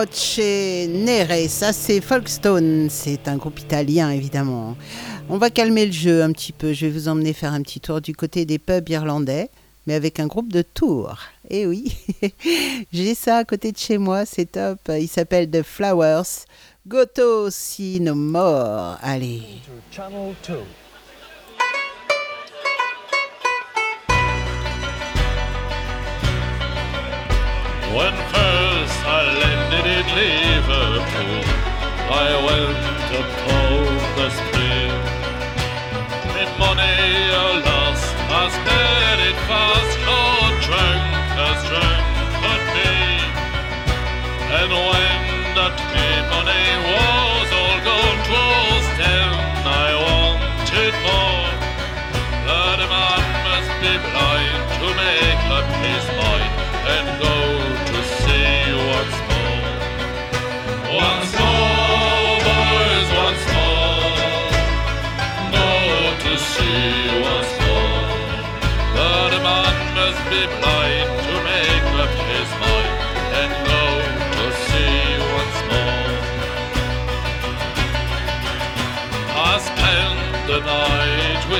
[0.00, 4.74] Roche Nere, ça c'est Folkstone, c'est un groupe italien évidemment.
[5.28, 7.80] On va calmer le jeu un petit peu, je vais vous emmener faire un petit
[7.80, 9.50] tour du côté des pubs irlandais,
[9.86, 11.18] mais avec un groupe de tours.
[11.50, 11.94] Et oui,
[12.94, 14.78] j'ai ça à côté de chez moi, c'est top.
[14.88, 16.46] Il s'appelle The Flowers.
[16.88, 18.96] Goto See No More.
[19.02, 19.42] Allez.
[19.90, 20.54] Channel 2.
[27.94, 28.29] When first I landed
[30.00, 31.44] in Liverpool,
[32.08, 33.80] I went upon
[34.16, 34.92] the spring.
[36.32, 36.96] My money
[37.44, 40.20] I lost, I spent it fast, no
[40.64, 41.04] drunk
[41.48, 42.04] as drunk
[42.40, 42.96] could be.
[44.58, 45.20] And when
[45.56, 46.69] that me money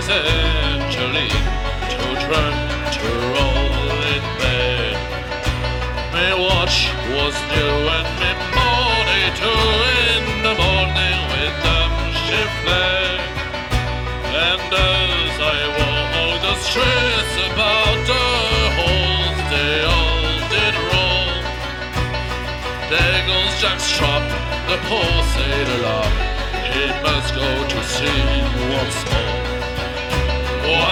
[0.08, 1.28] Angeline,
[1.92, 2.56] too drunk
[2.96, 4.96] to roll in bed.
[6.10, 9.64] My watch was new and my money too.
[10.08, 11.92] In the morning with them
[12.24, 13.20] she fled.
[14.24, 18.26] And as I walked the streets about the
[18.80, 21.34] halls, they all did roll.
[22.88, 24.24] There goes Jack's trap,
[24.66, 26.14] the poor sailor love.
[26.72, 28.24] He must go to sea
[28.72, 29.49] once more.
[30.60, 30.90] Brown.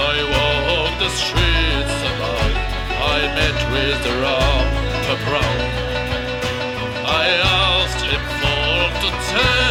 [0.00, 2.56] I walk the streets above
[3.14, 4.68] I met with the round
[5.08, 5.16] the
[7.04, 7.26] I
[7.56, 9.67] asked him for to take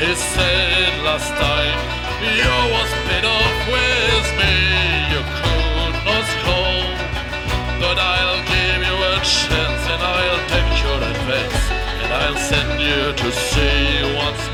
[0.00, 1.78] He said last time
[2.24, 4.56] you was paid off with me,
[5.12, 6.88] you could not score.
[7.84, 11.62] But I'll give you a chance and I'll take your advice
[12.00, 14.02] and I'll send you to once.
[14.16, 14.49] Once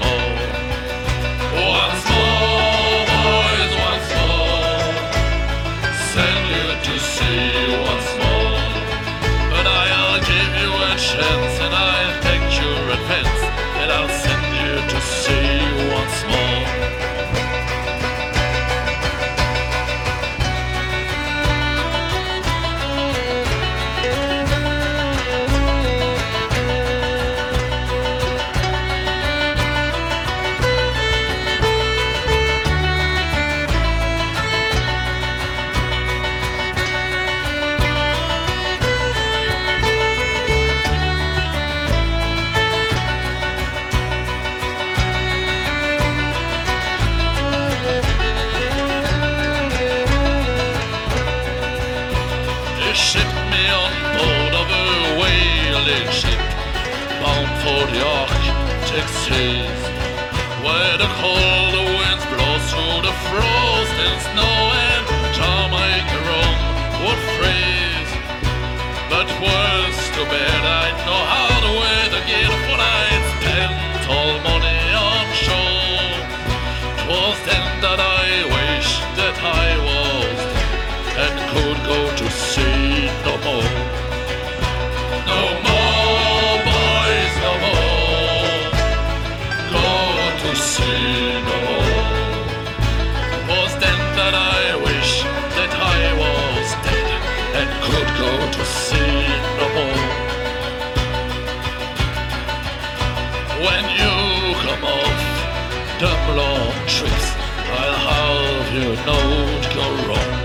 [108.77, 110.37] you not go wrong.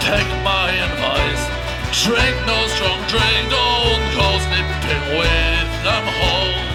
[0.00, 1.44] Take my advice.
[2.02, 6.72] Drink no strong drink, don't go snipping with them hoes.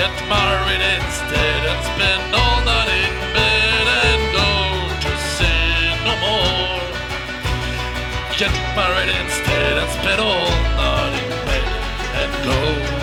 [0.00, 4.50] Get married instead and spend all night in bed and go
[5.04, 6.80] to sea no more.
[8.40, 10.50] Get married instead and spend all
[10.80, 11.68] night in bed
[12.20, 12.99] and go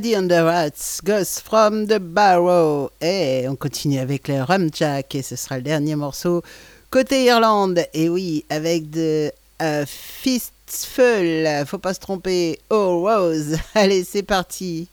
[0.00, 2.92] On the Rats Goes from the Barrow.
[3.00, 6.42] Et on continue avec le Rumjack et ce sera le dernier morceau
[6.88, 7.80] côté Irlande.
[7.94, 12.60] Et oui, avec de euh, Fistful, faut pas se tromper.
[12.70, 14.88] Oh Rose, allez c'est parti.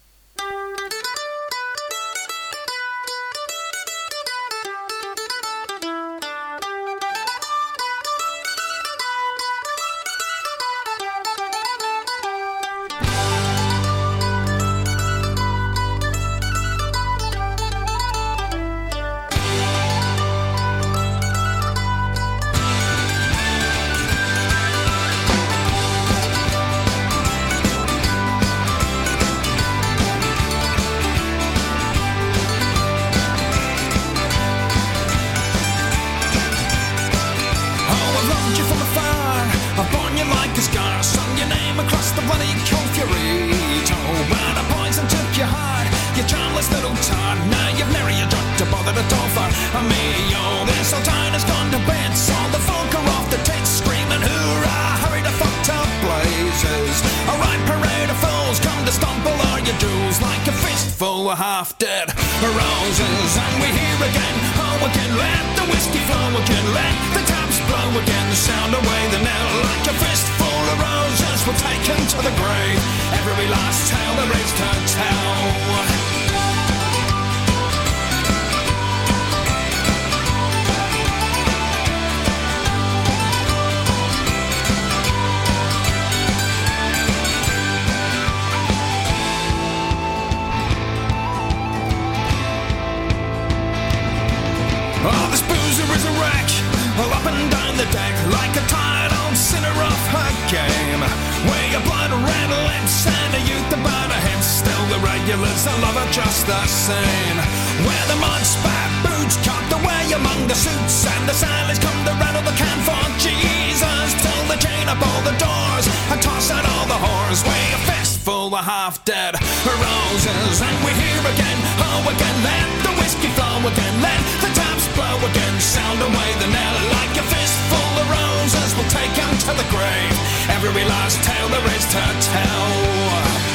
[130.56, 133.55] Every last tale there is to tell.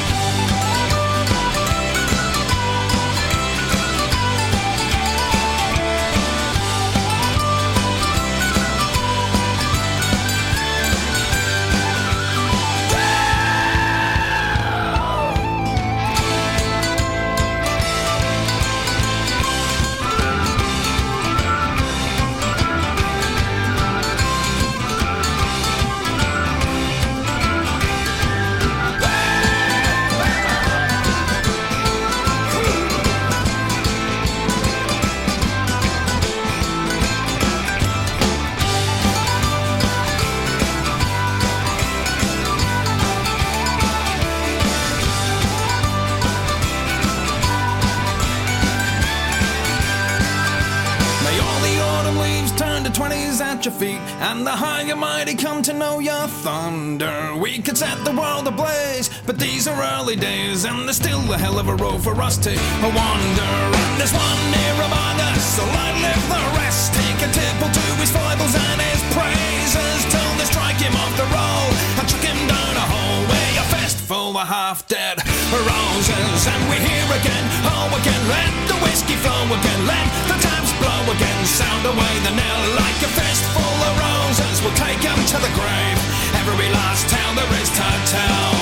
[57.71, 61.55] Could set the world ablaze, but these are early days, and there's still a hell
[61.55, 62.51] of a road for us to
[62.83, 63.55] wander.
[63.79, 66.91] And there's one near among us, so I live the rest.
[66.99, 71.29] Take a tipple to his foibles and his praises till they strike him off the
[71.31, 75.23] roll and chuck him down a hole where your fistful of half dead
[75.55, 76.43] roses.
[76.51, 81.03] And we hear again, oh again, let the whiskey flow again, let the taps blow
[81.07, 85.53] again, sound away the knell like a fistful of roses will take him to the
[85.55, 86.20] grave.
[86.53, 88.53] Every last tale there is to tell.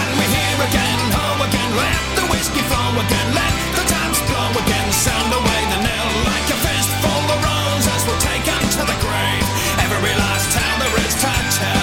[0.00, 4.50] And we hear again, oh again, let the whiskey flow again, let the taps blow
[4.64, 8.98] again, sound away the knell like a fistful of roses will take him to the
[9.04, 9.46] grave.
[9.84, 11.75] Every last tale there is to tell.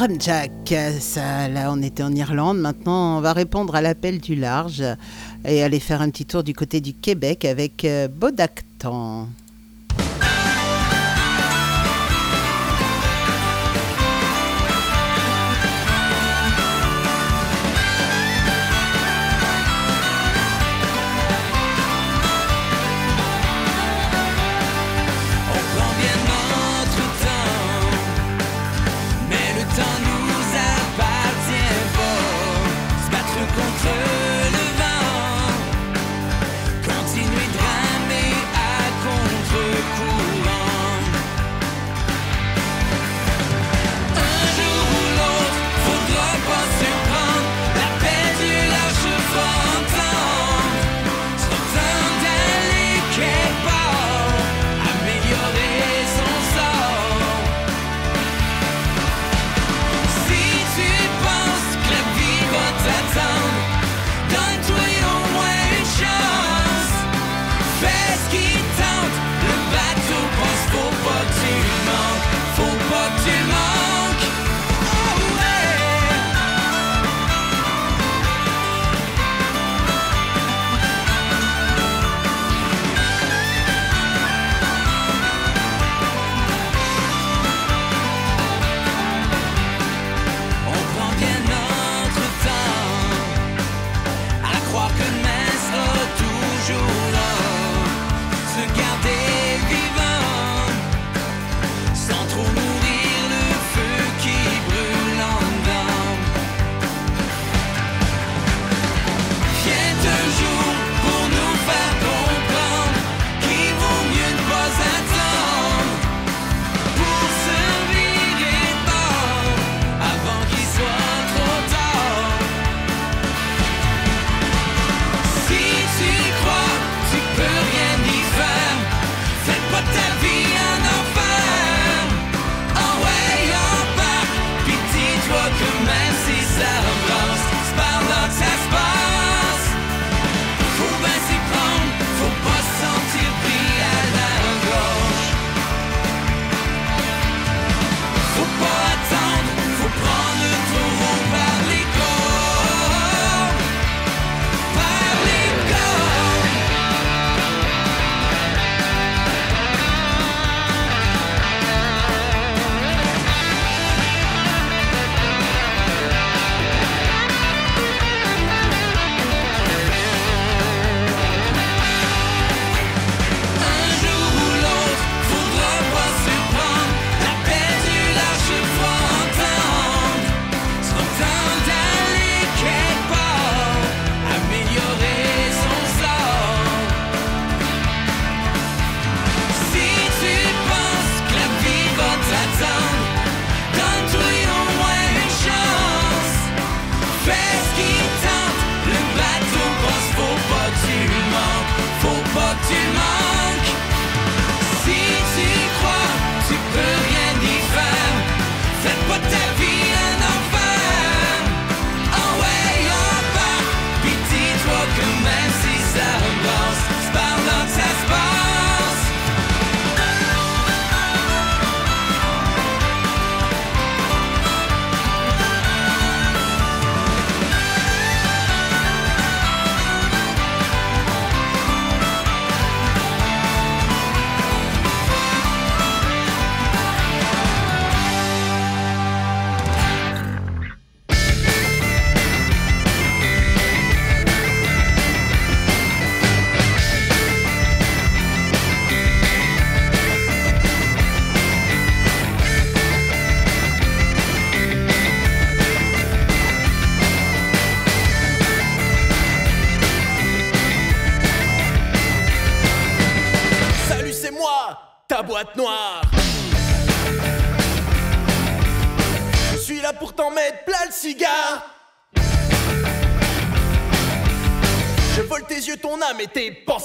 [0.00, 4.34] Les Ramjack, ça, là on était en Irlande, maintenant on va répondre à l'appel du
[4.34, 4.82] large
[5.44, 9.28] et aller faire un petit tour du côté du Québec avec euh, Bodactan.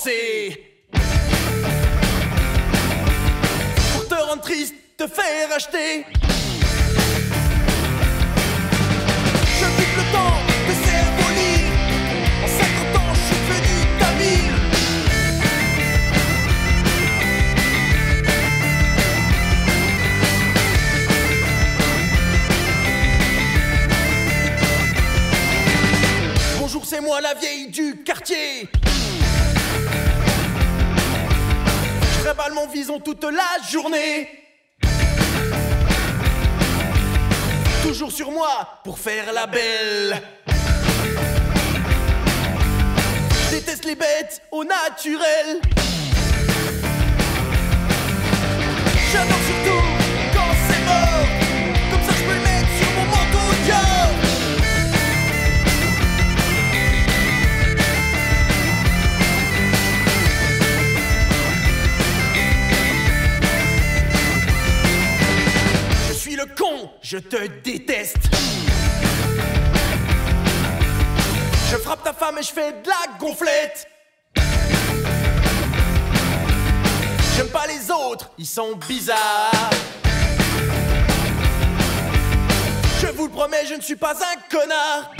[0.06, 0.65] see.
[33.04, 34.30] toute la journée.
[37.82, 40.22] Toujours sur moi pour faire la belle.
[43.50, 45.62] Déteste les bêtes au naturel.
[67.08, 68.18] Je te déteste.
[71.70, 73.88] Je frappe ta femme et je fais de la gonflette.
[77.38, 79.70] J'aime pas les autres, ils sont bizarres.
[83.00, 85.12] Je vous le promets, je ne suis pas un connard.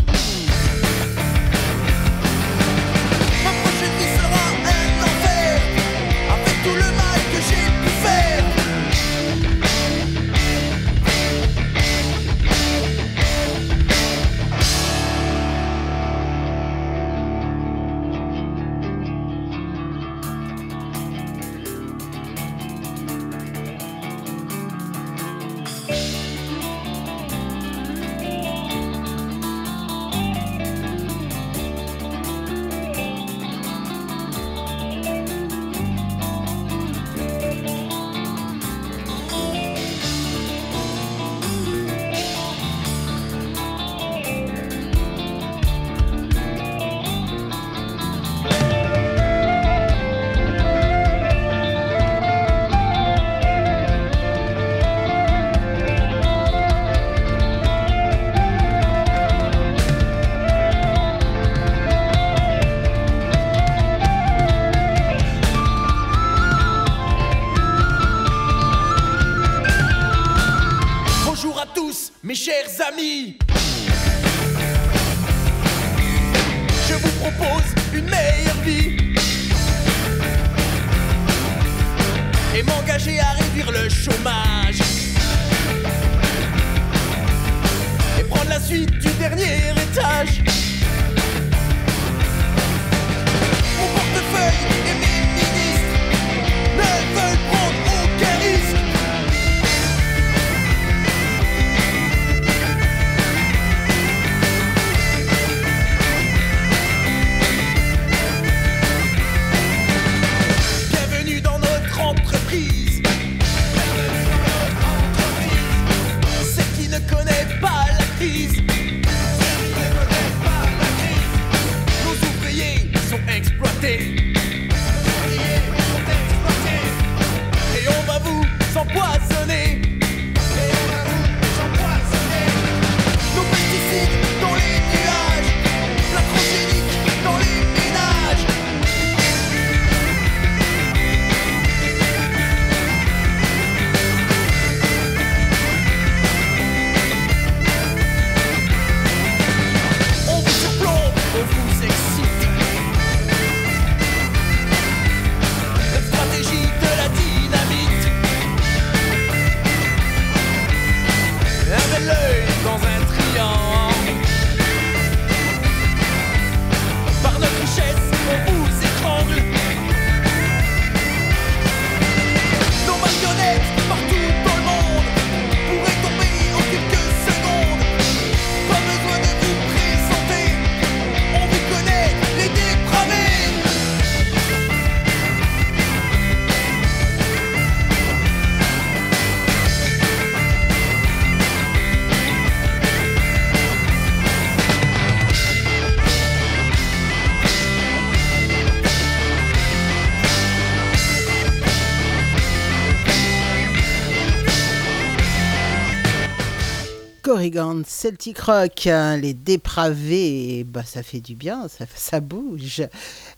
[207.86, 212.84] Celtic Rock, hein, les dépravés, bah, ça fait du bien, ça, bouge.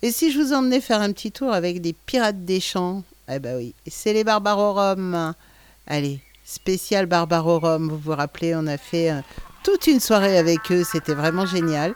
[0.01, 3.03] Et si je vous emmenais faire un petit tour avec des pirates des champs?
[3.29, 5.33] Eh bah oui, c'est les Barbarorum.
[5.85, 9.21] Allez, spécial Barbarorum, vous vous rappelez, on a fait euh,
[9.63, 11.93] toute une soirée avec eux, c'était vraiment génial.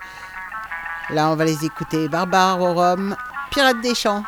[1.10, 3.16] Là, on va les écouter, Barbarorum,
[3.52, 4.24] pirates des champs.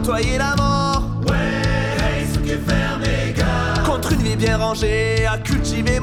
[0.00, 1.02] côtoyer la mort.
[1.28, 3.82] Ouais, hey, ce qui est fermé, gars.
[3.84, 5.99] Contre une vie bien rangée, à cultiver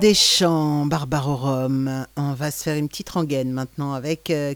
[0.00, 2.06] des champs, Barbarorum.
[2.16, 4.54] On va se faire une petite rengaine maintenant avec euh,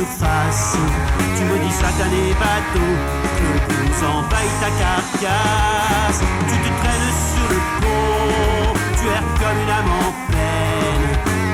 [0.00, 2.90] Tu me dis satané bateau,
[3.36, 6.20] que blues envahit ta carcasse.
[6.48, 11.06] Tu te traînes sur le pont, tu erres comme une âme en peine.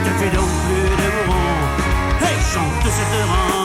[0.04, 1.08] Ne fais donc plus de
[2.22, 3.55] et chante cette rengaine.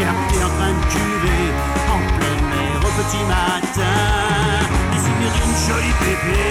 [0.00, 1.52] Es en train de cuver
[1.92, 4.00] en pleine mer au petit matin.
[4.92, 6.48] Les souvenirs d'une jolie bébé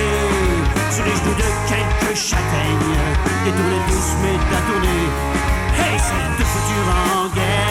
[0.91, 2.99] sur les genoux de quelques châtaignes.
[3.45, 4.97] Détourner douce mais t'as tourné.
[5.80, 7.69] Hey, c'est de fouture en guerre.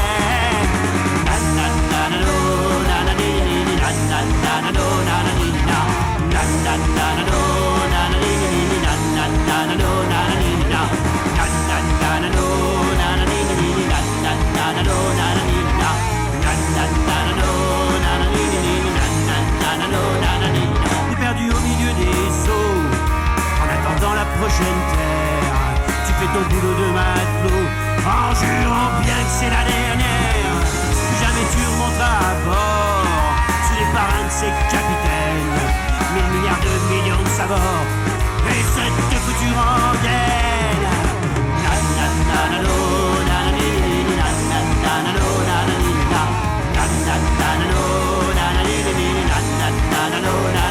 [24.40, 25.54] Prochaine terre.
[26.06, 27.66] Tu fais ton boulot de matelot
[28.06, 30.54] en jurant bien que c'est la dernière.
[31.20, 33.06] Jamais tu remonteras à bord
[33.66, 35.58] sous les parrains de ces capitaines.
[36.14, 37.86] Mille milliards de millions de sabords
[38.48, 40.86] et cette future rengaine.
[50.30, 50.52] Na.
[50.52, 50.67] Na.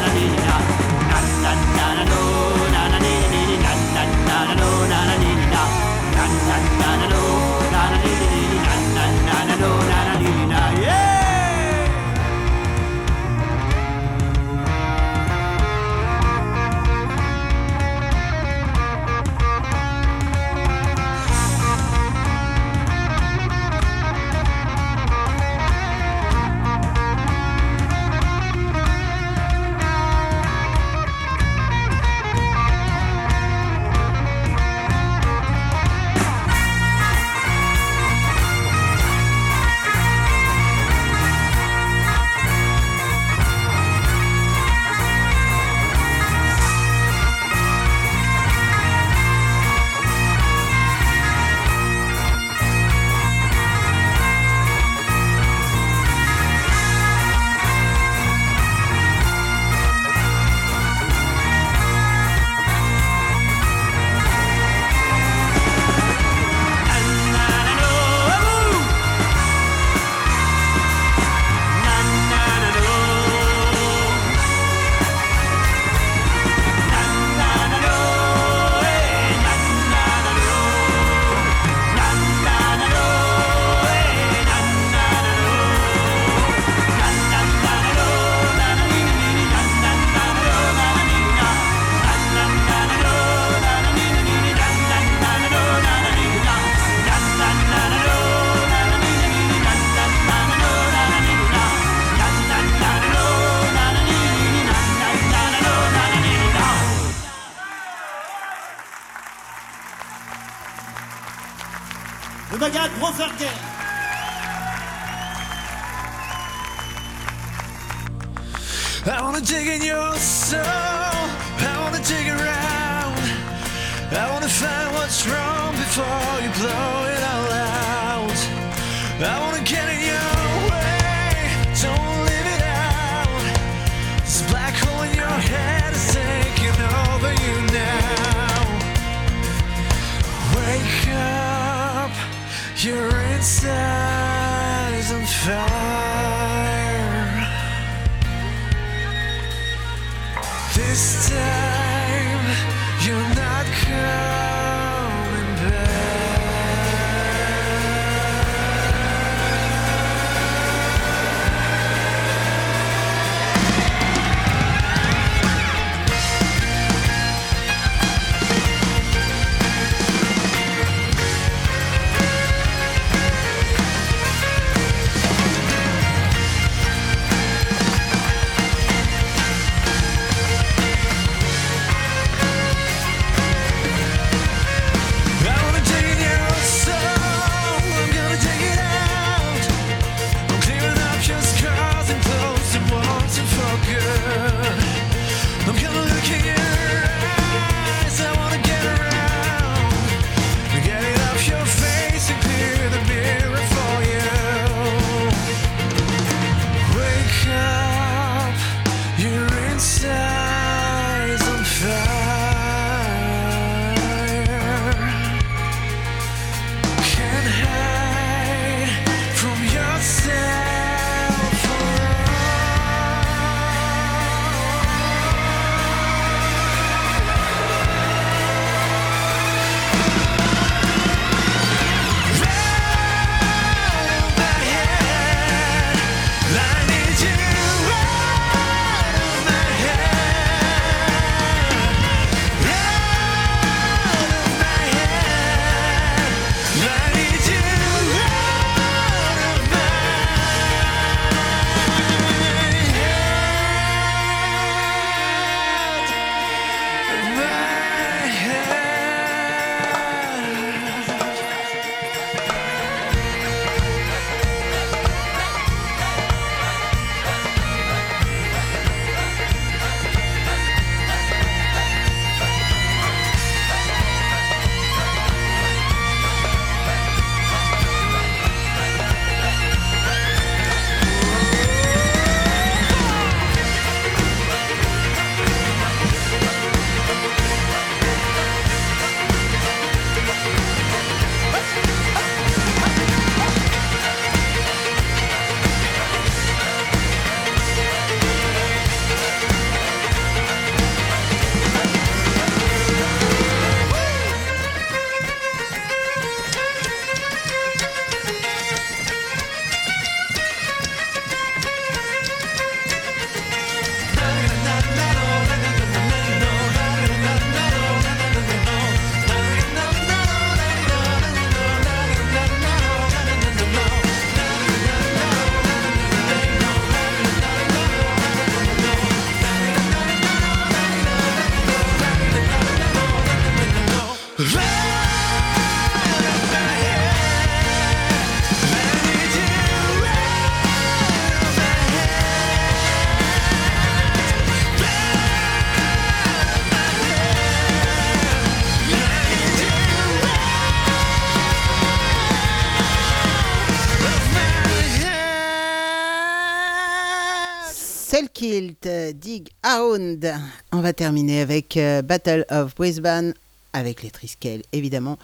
[358.88, 360.34] Euh, Dig Hound.
[360.72, 363.34] On va terminer avec euh, Battle of Brisbane,
[363.74, 365.18] avec les Triskel évidemment,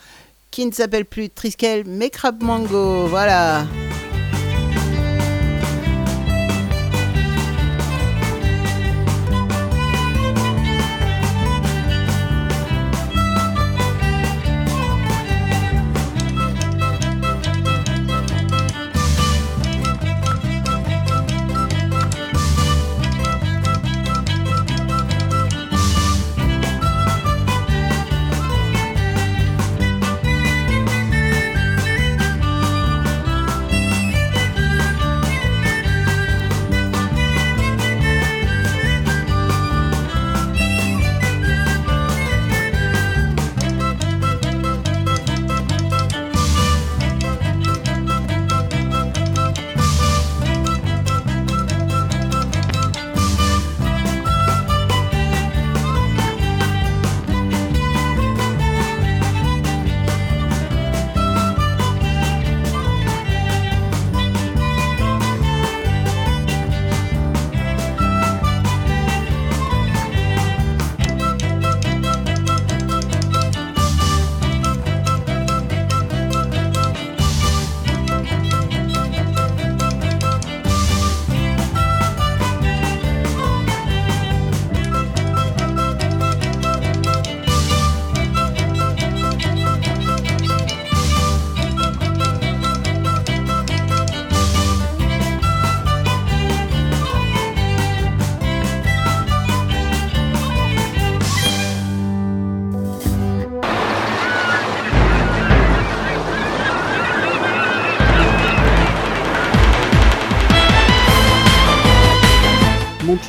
[0.52, 3.66] qui ne s'appelle plus Triskel mais Crab Mango, voilà.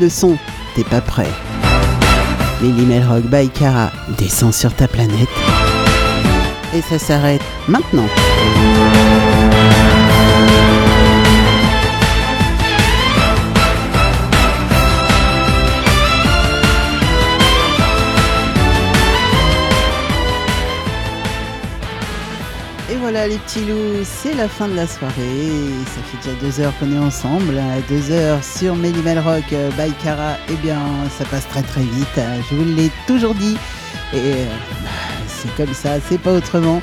[0.01, 0.37] Le son,
[0.75, 1.29] t'es pas prêt.
[2.63, 5.29] Lily Melrock by Cara descend sur ta planète.
[6.75, 8.09] Et ça s'arrête maintenant.
[23.27, 25.51] Les petits loups, c'est la fin de la soirée.
[25.87, 27.59] Ça fait déjà deux heures qu'on est ensemble.
[27.59, 27.81] hein.
[27.89, 30.37] Deux heures sur Melly Rock euh, by Cara.
[30.51, 30.81] Eh bien,
[31.17, 32.19] ça passe très très vite.
[32.19, 32.41] hein.
[32.51, 33.57] Je vous l'ai toujours dit.
[34.13, 34.47] Et euh,
[34.83, 34.89] bah,
[35.29, 36.83] c'est comme ça, c'est pas autrement.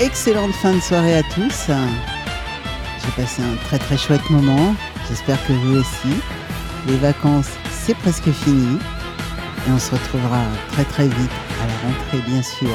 [0.00, 1.68] Excellente fin de soirée à tous.
[1.68, 4.74] J'ai passé un très très chouette moment.
[5.08, 6.14] J'espère que vous aussi.
[6.86, 8.78] Les vacances, c'est presque fini.
[9.68, 10.42] Et on se retrouvera
[10.72, 11.30] très très vite
[11.82, 12.68] rentrée, bien sûr.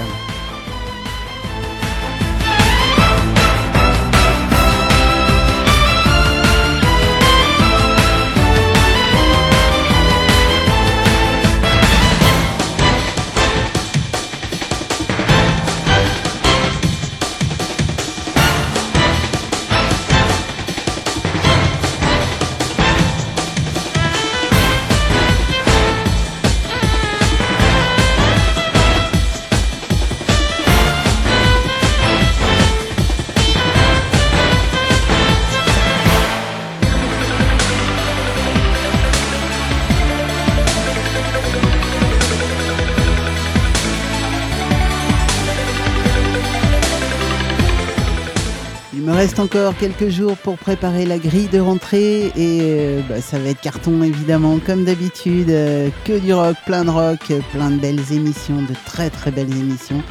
[49.48, 53.62] Encore quelques jours pour préparer la grille de rentrée et euh, bah, ça va être
[53.62, 58.62] carton évidemment comme d'habitude, euh, que du rock, plein de rock, plein de belles émissions,
[58.62, 60.04] de très très belles émissions.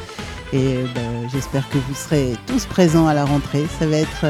[0.53, 1.01] Et euh, bah,
[1.31, 4.25] j'espère que vous serez tous présents à la rentrée, ça va être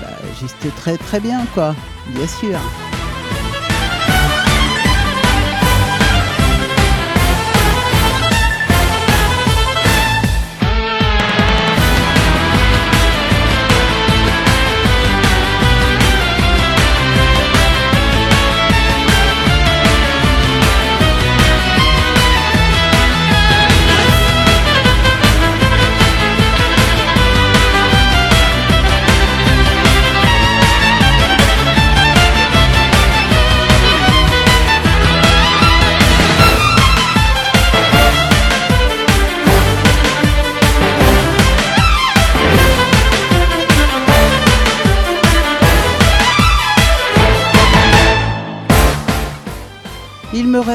[0.00, 0.08] bah,
[0.40, 1.76] juste très très bien quoi,
[2.08, 2.58] bien sûr.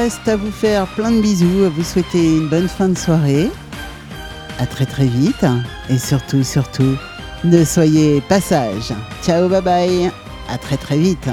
[0.08, 3.50] Reste à vous faire plein de bisous, à vous souhaiter une bonne fin de soirée.
[4.58, 5.44] À très très vite.
[5.90, 6.96] Et surtout, surtout,
[7.44, 8.94] ne soyez pas sages.
[9.22, 10.10] Ciao, bye bye.
[10.48, 11.28] À très très vite.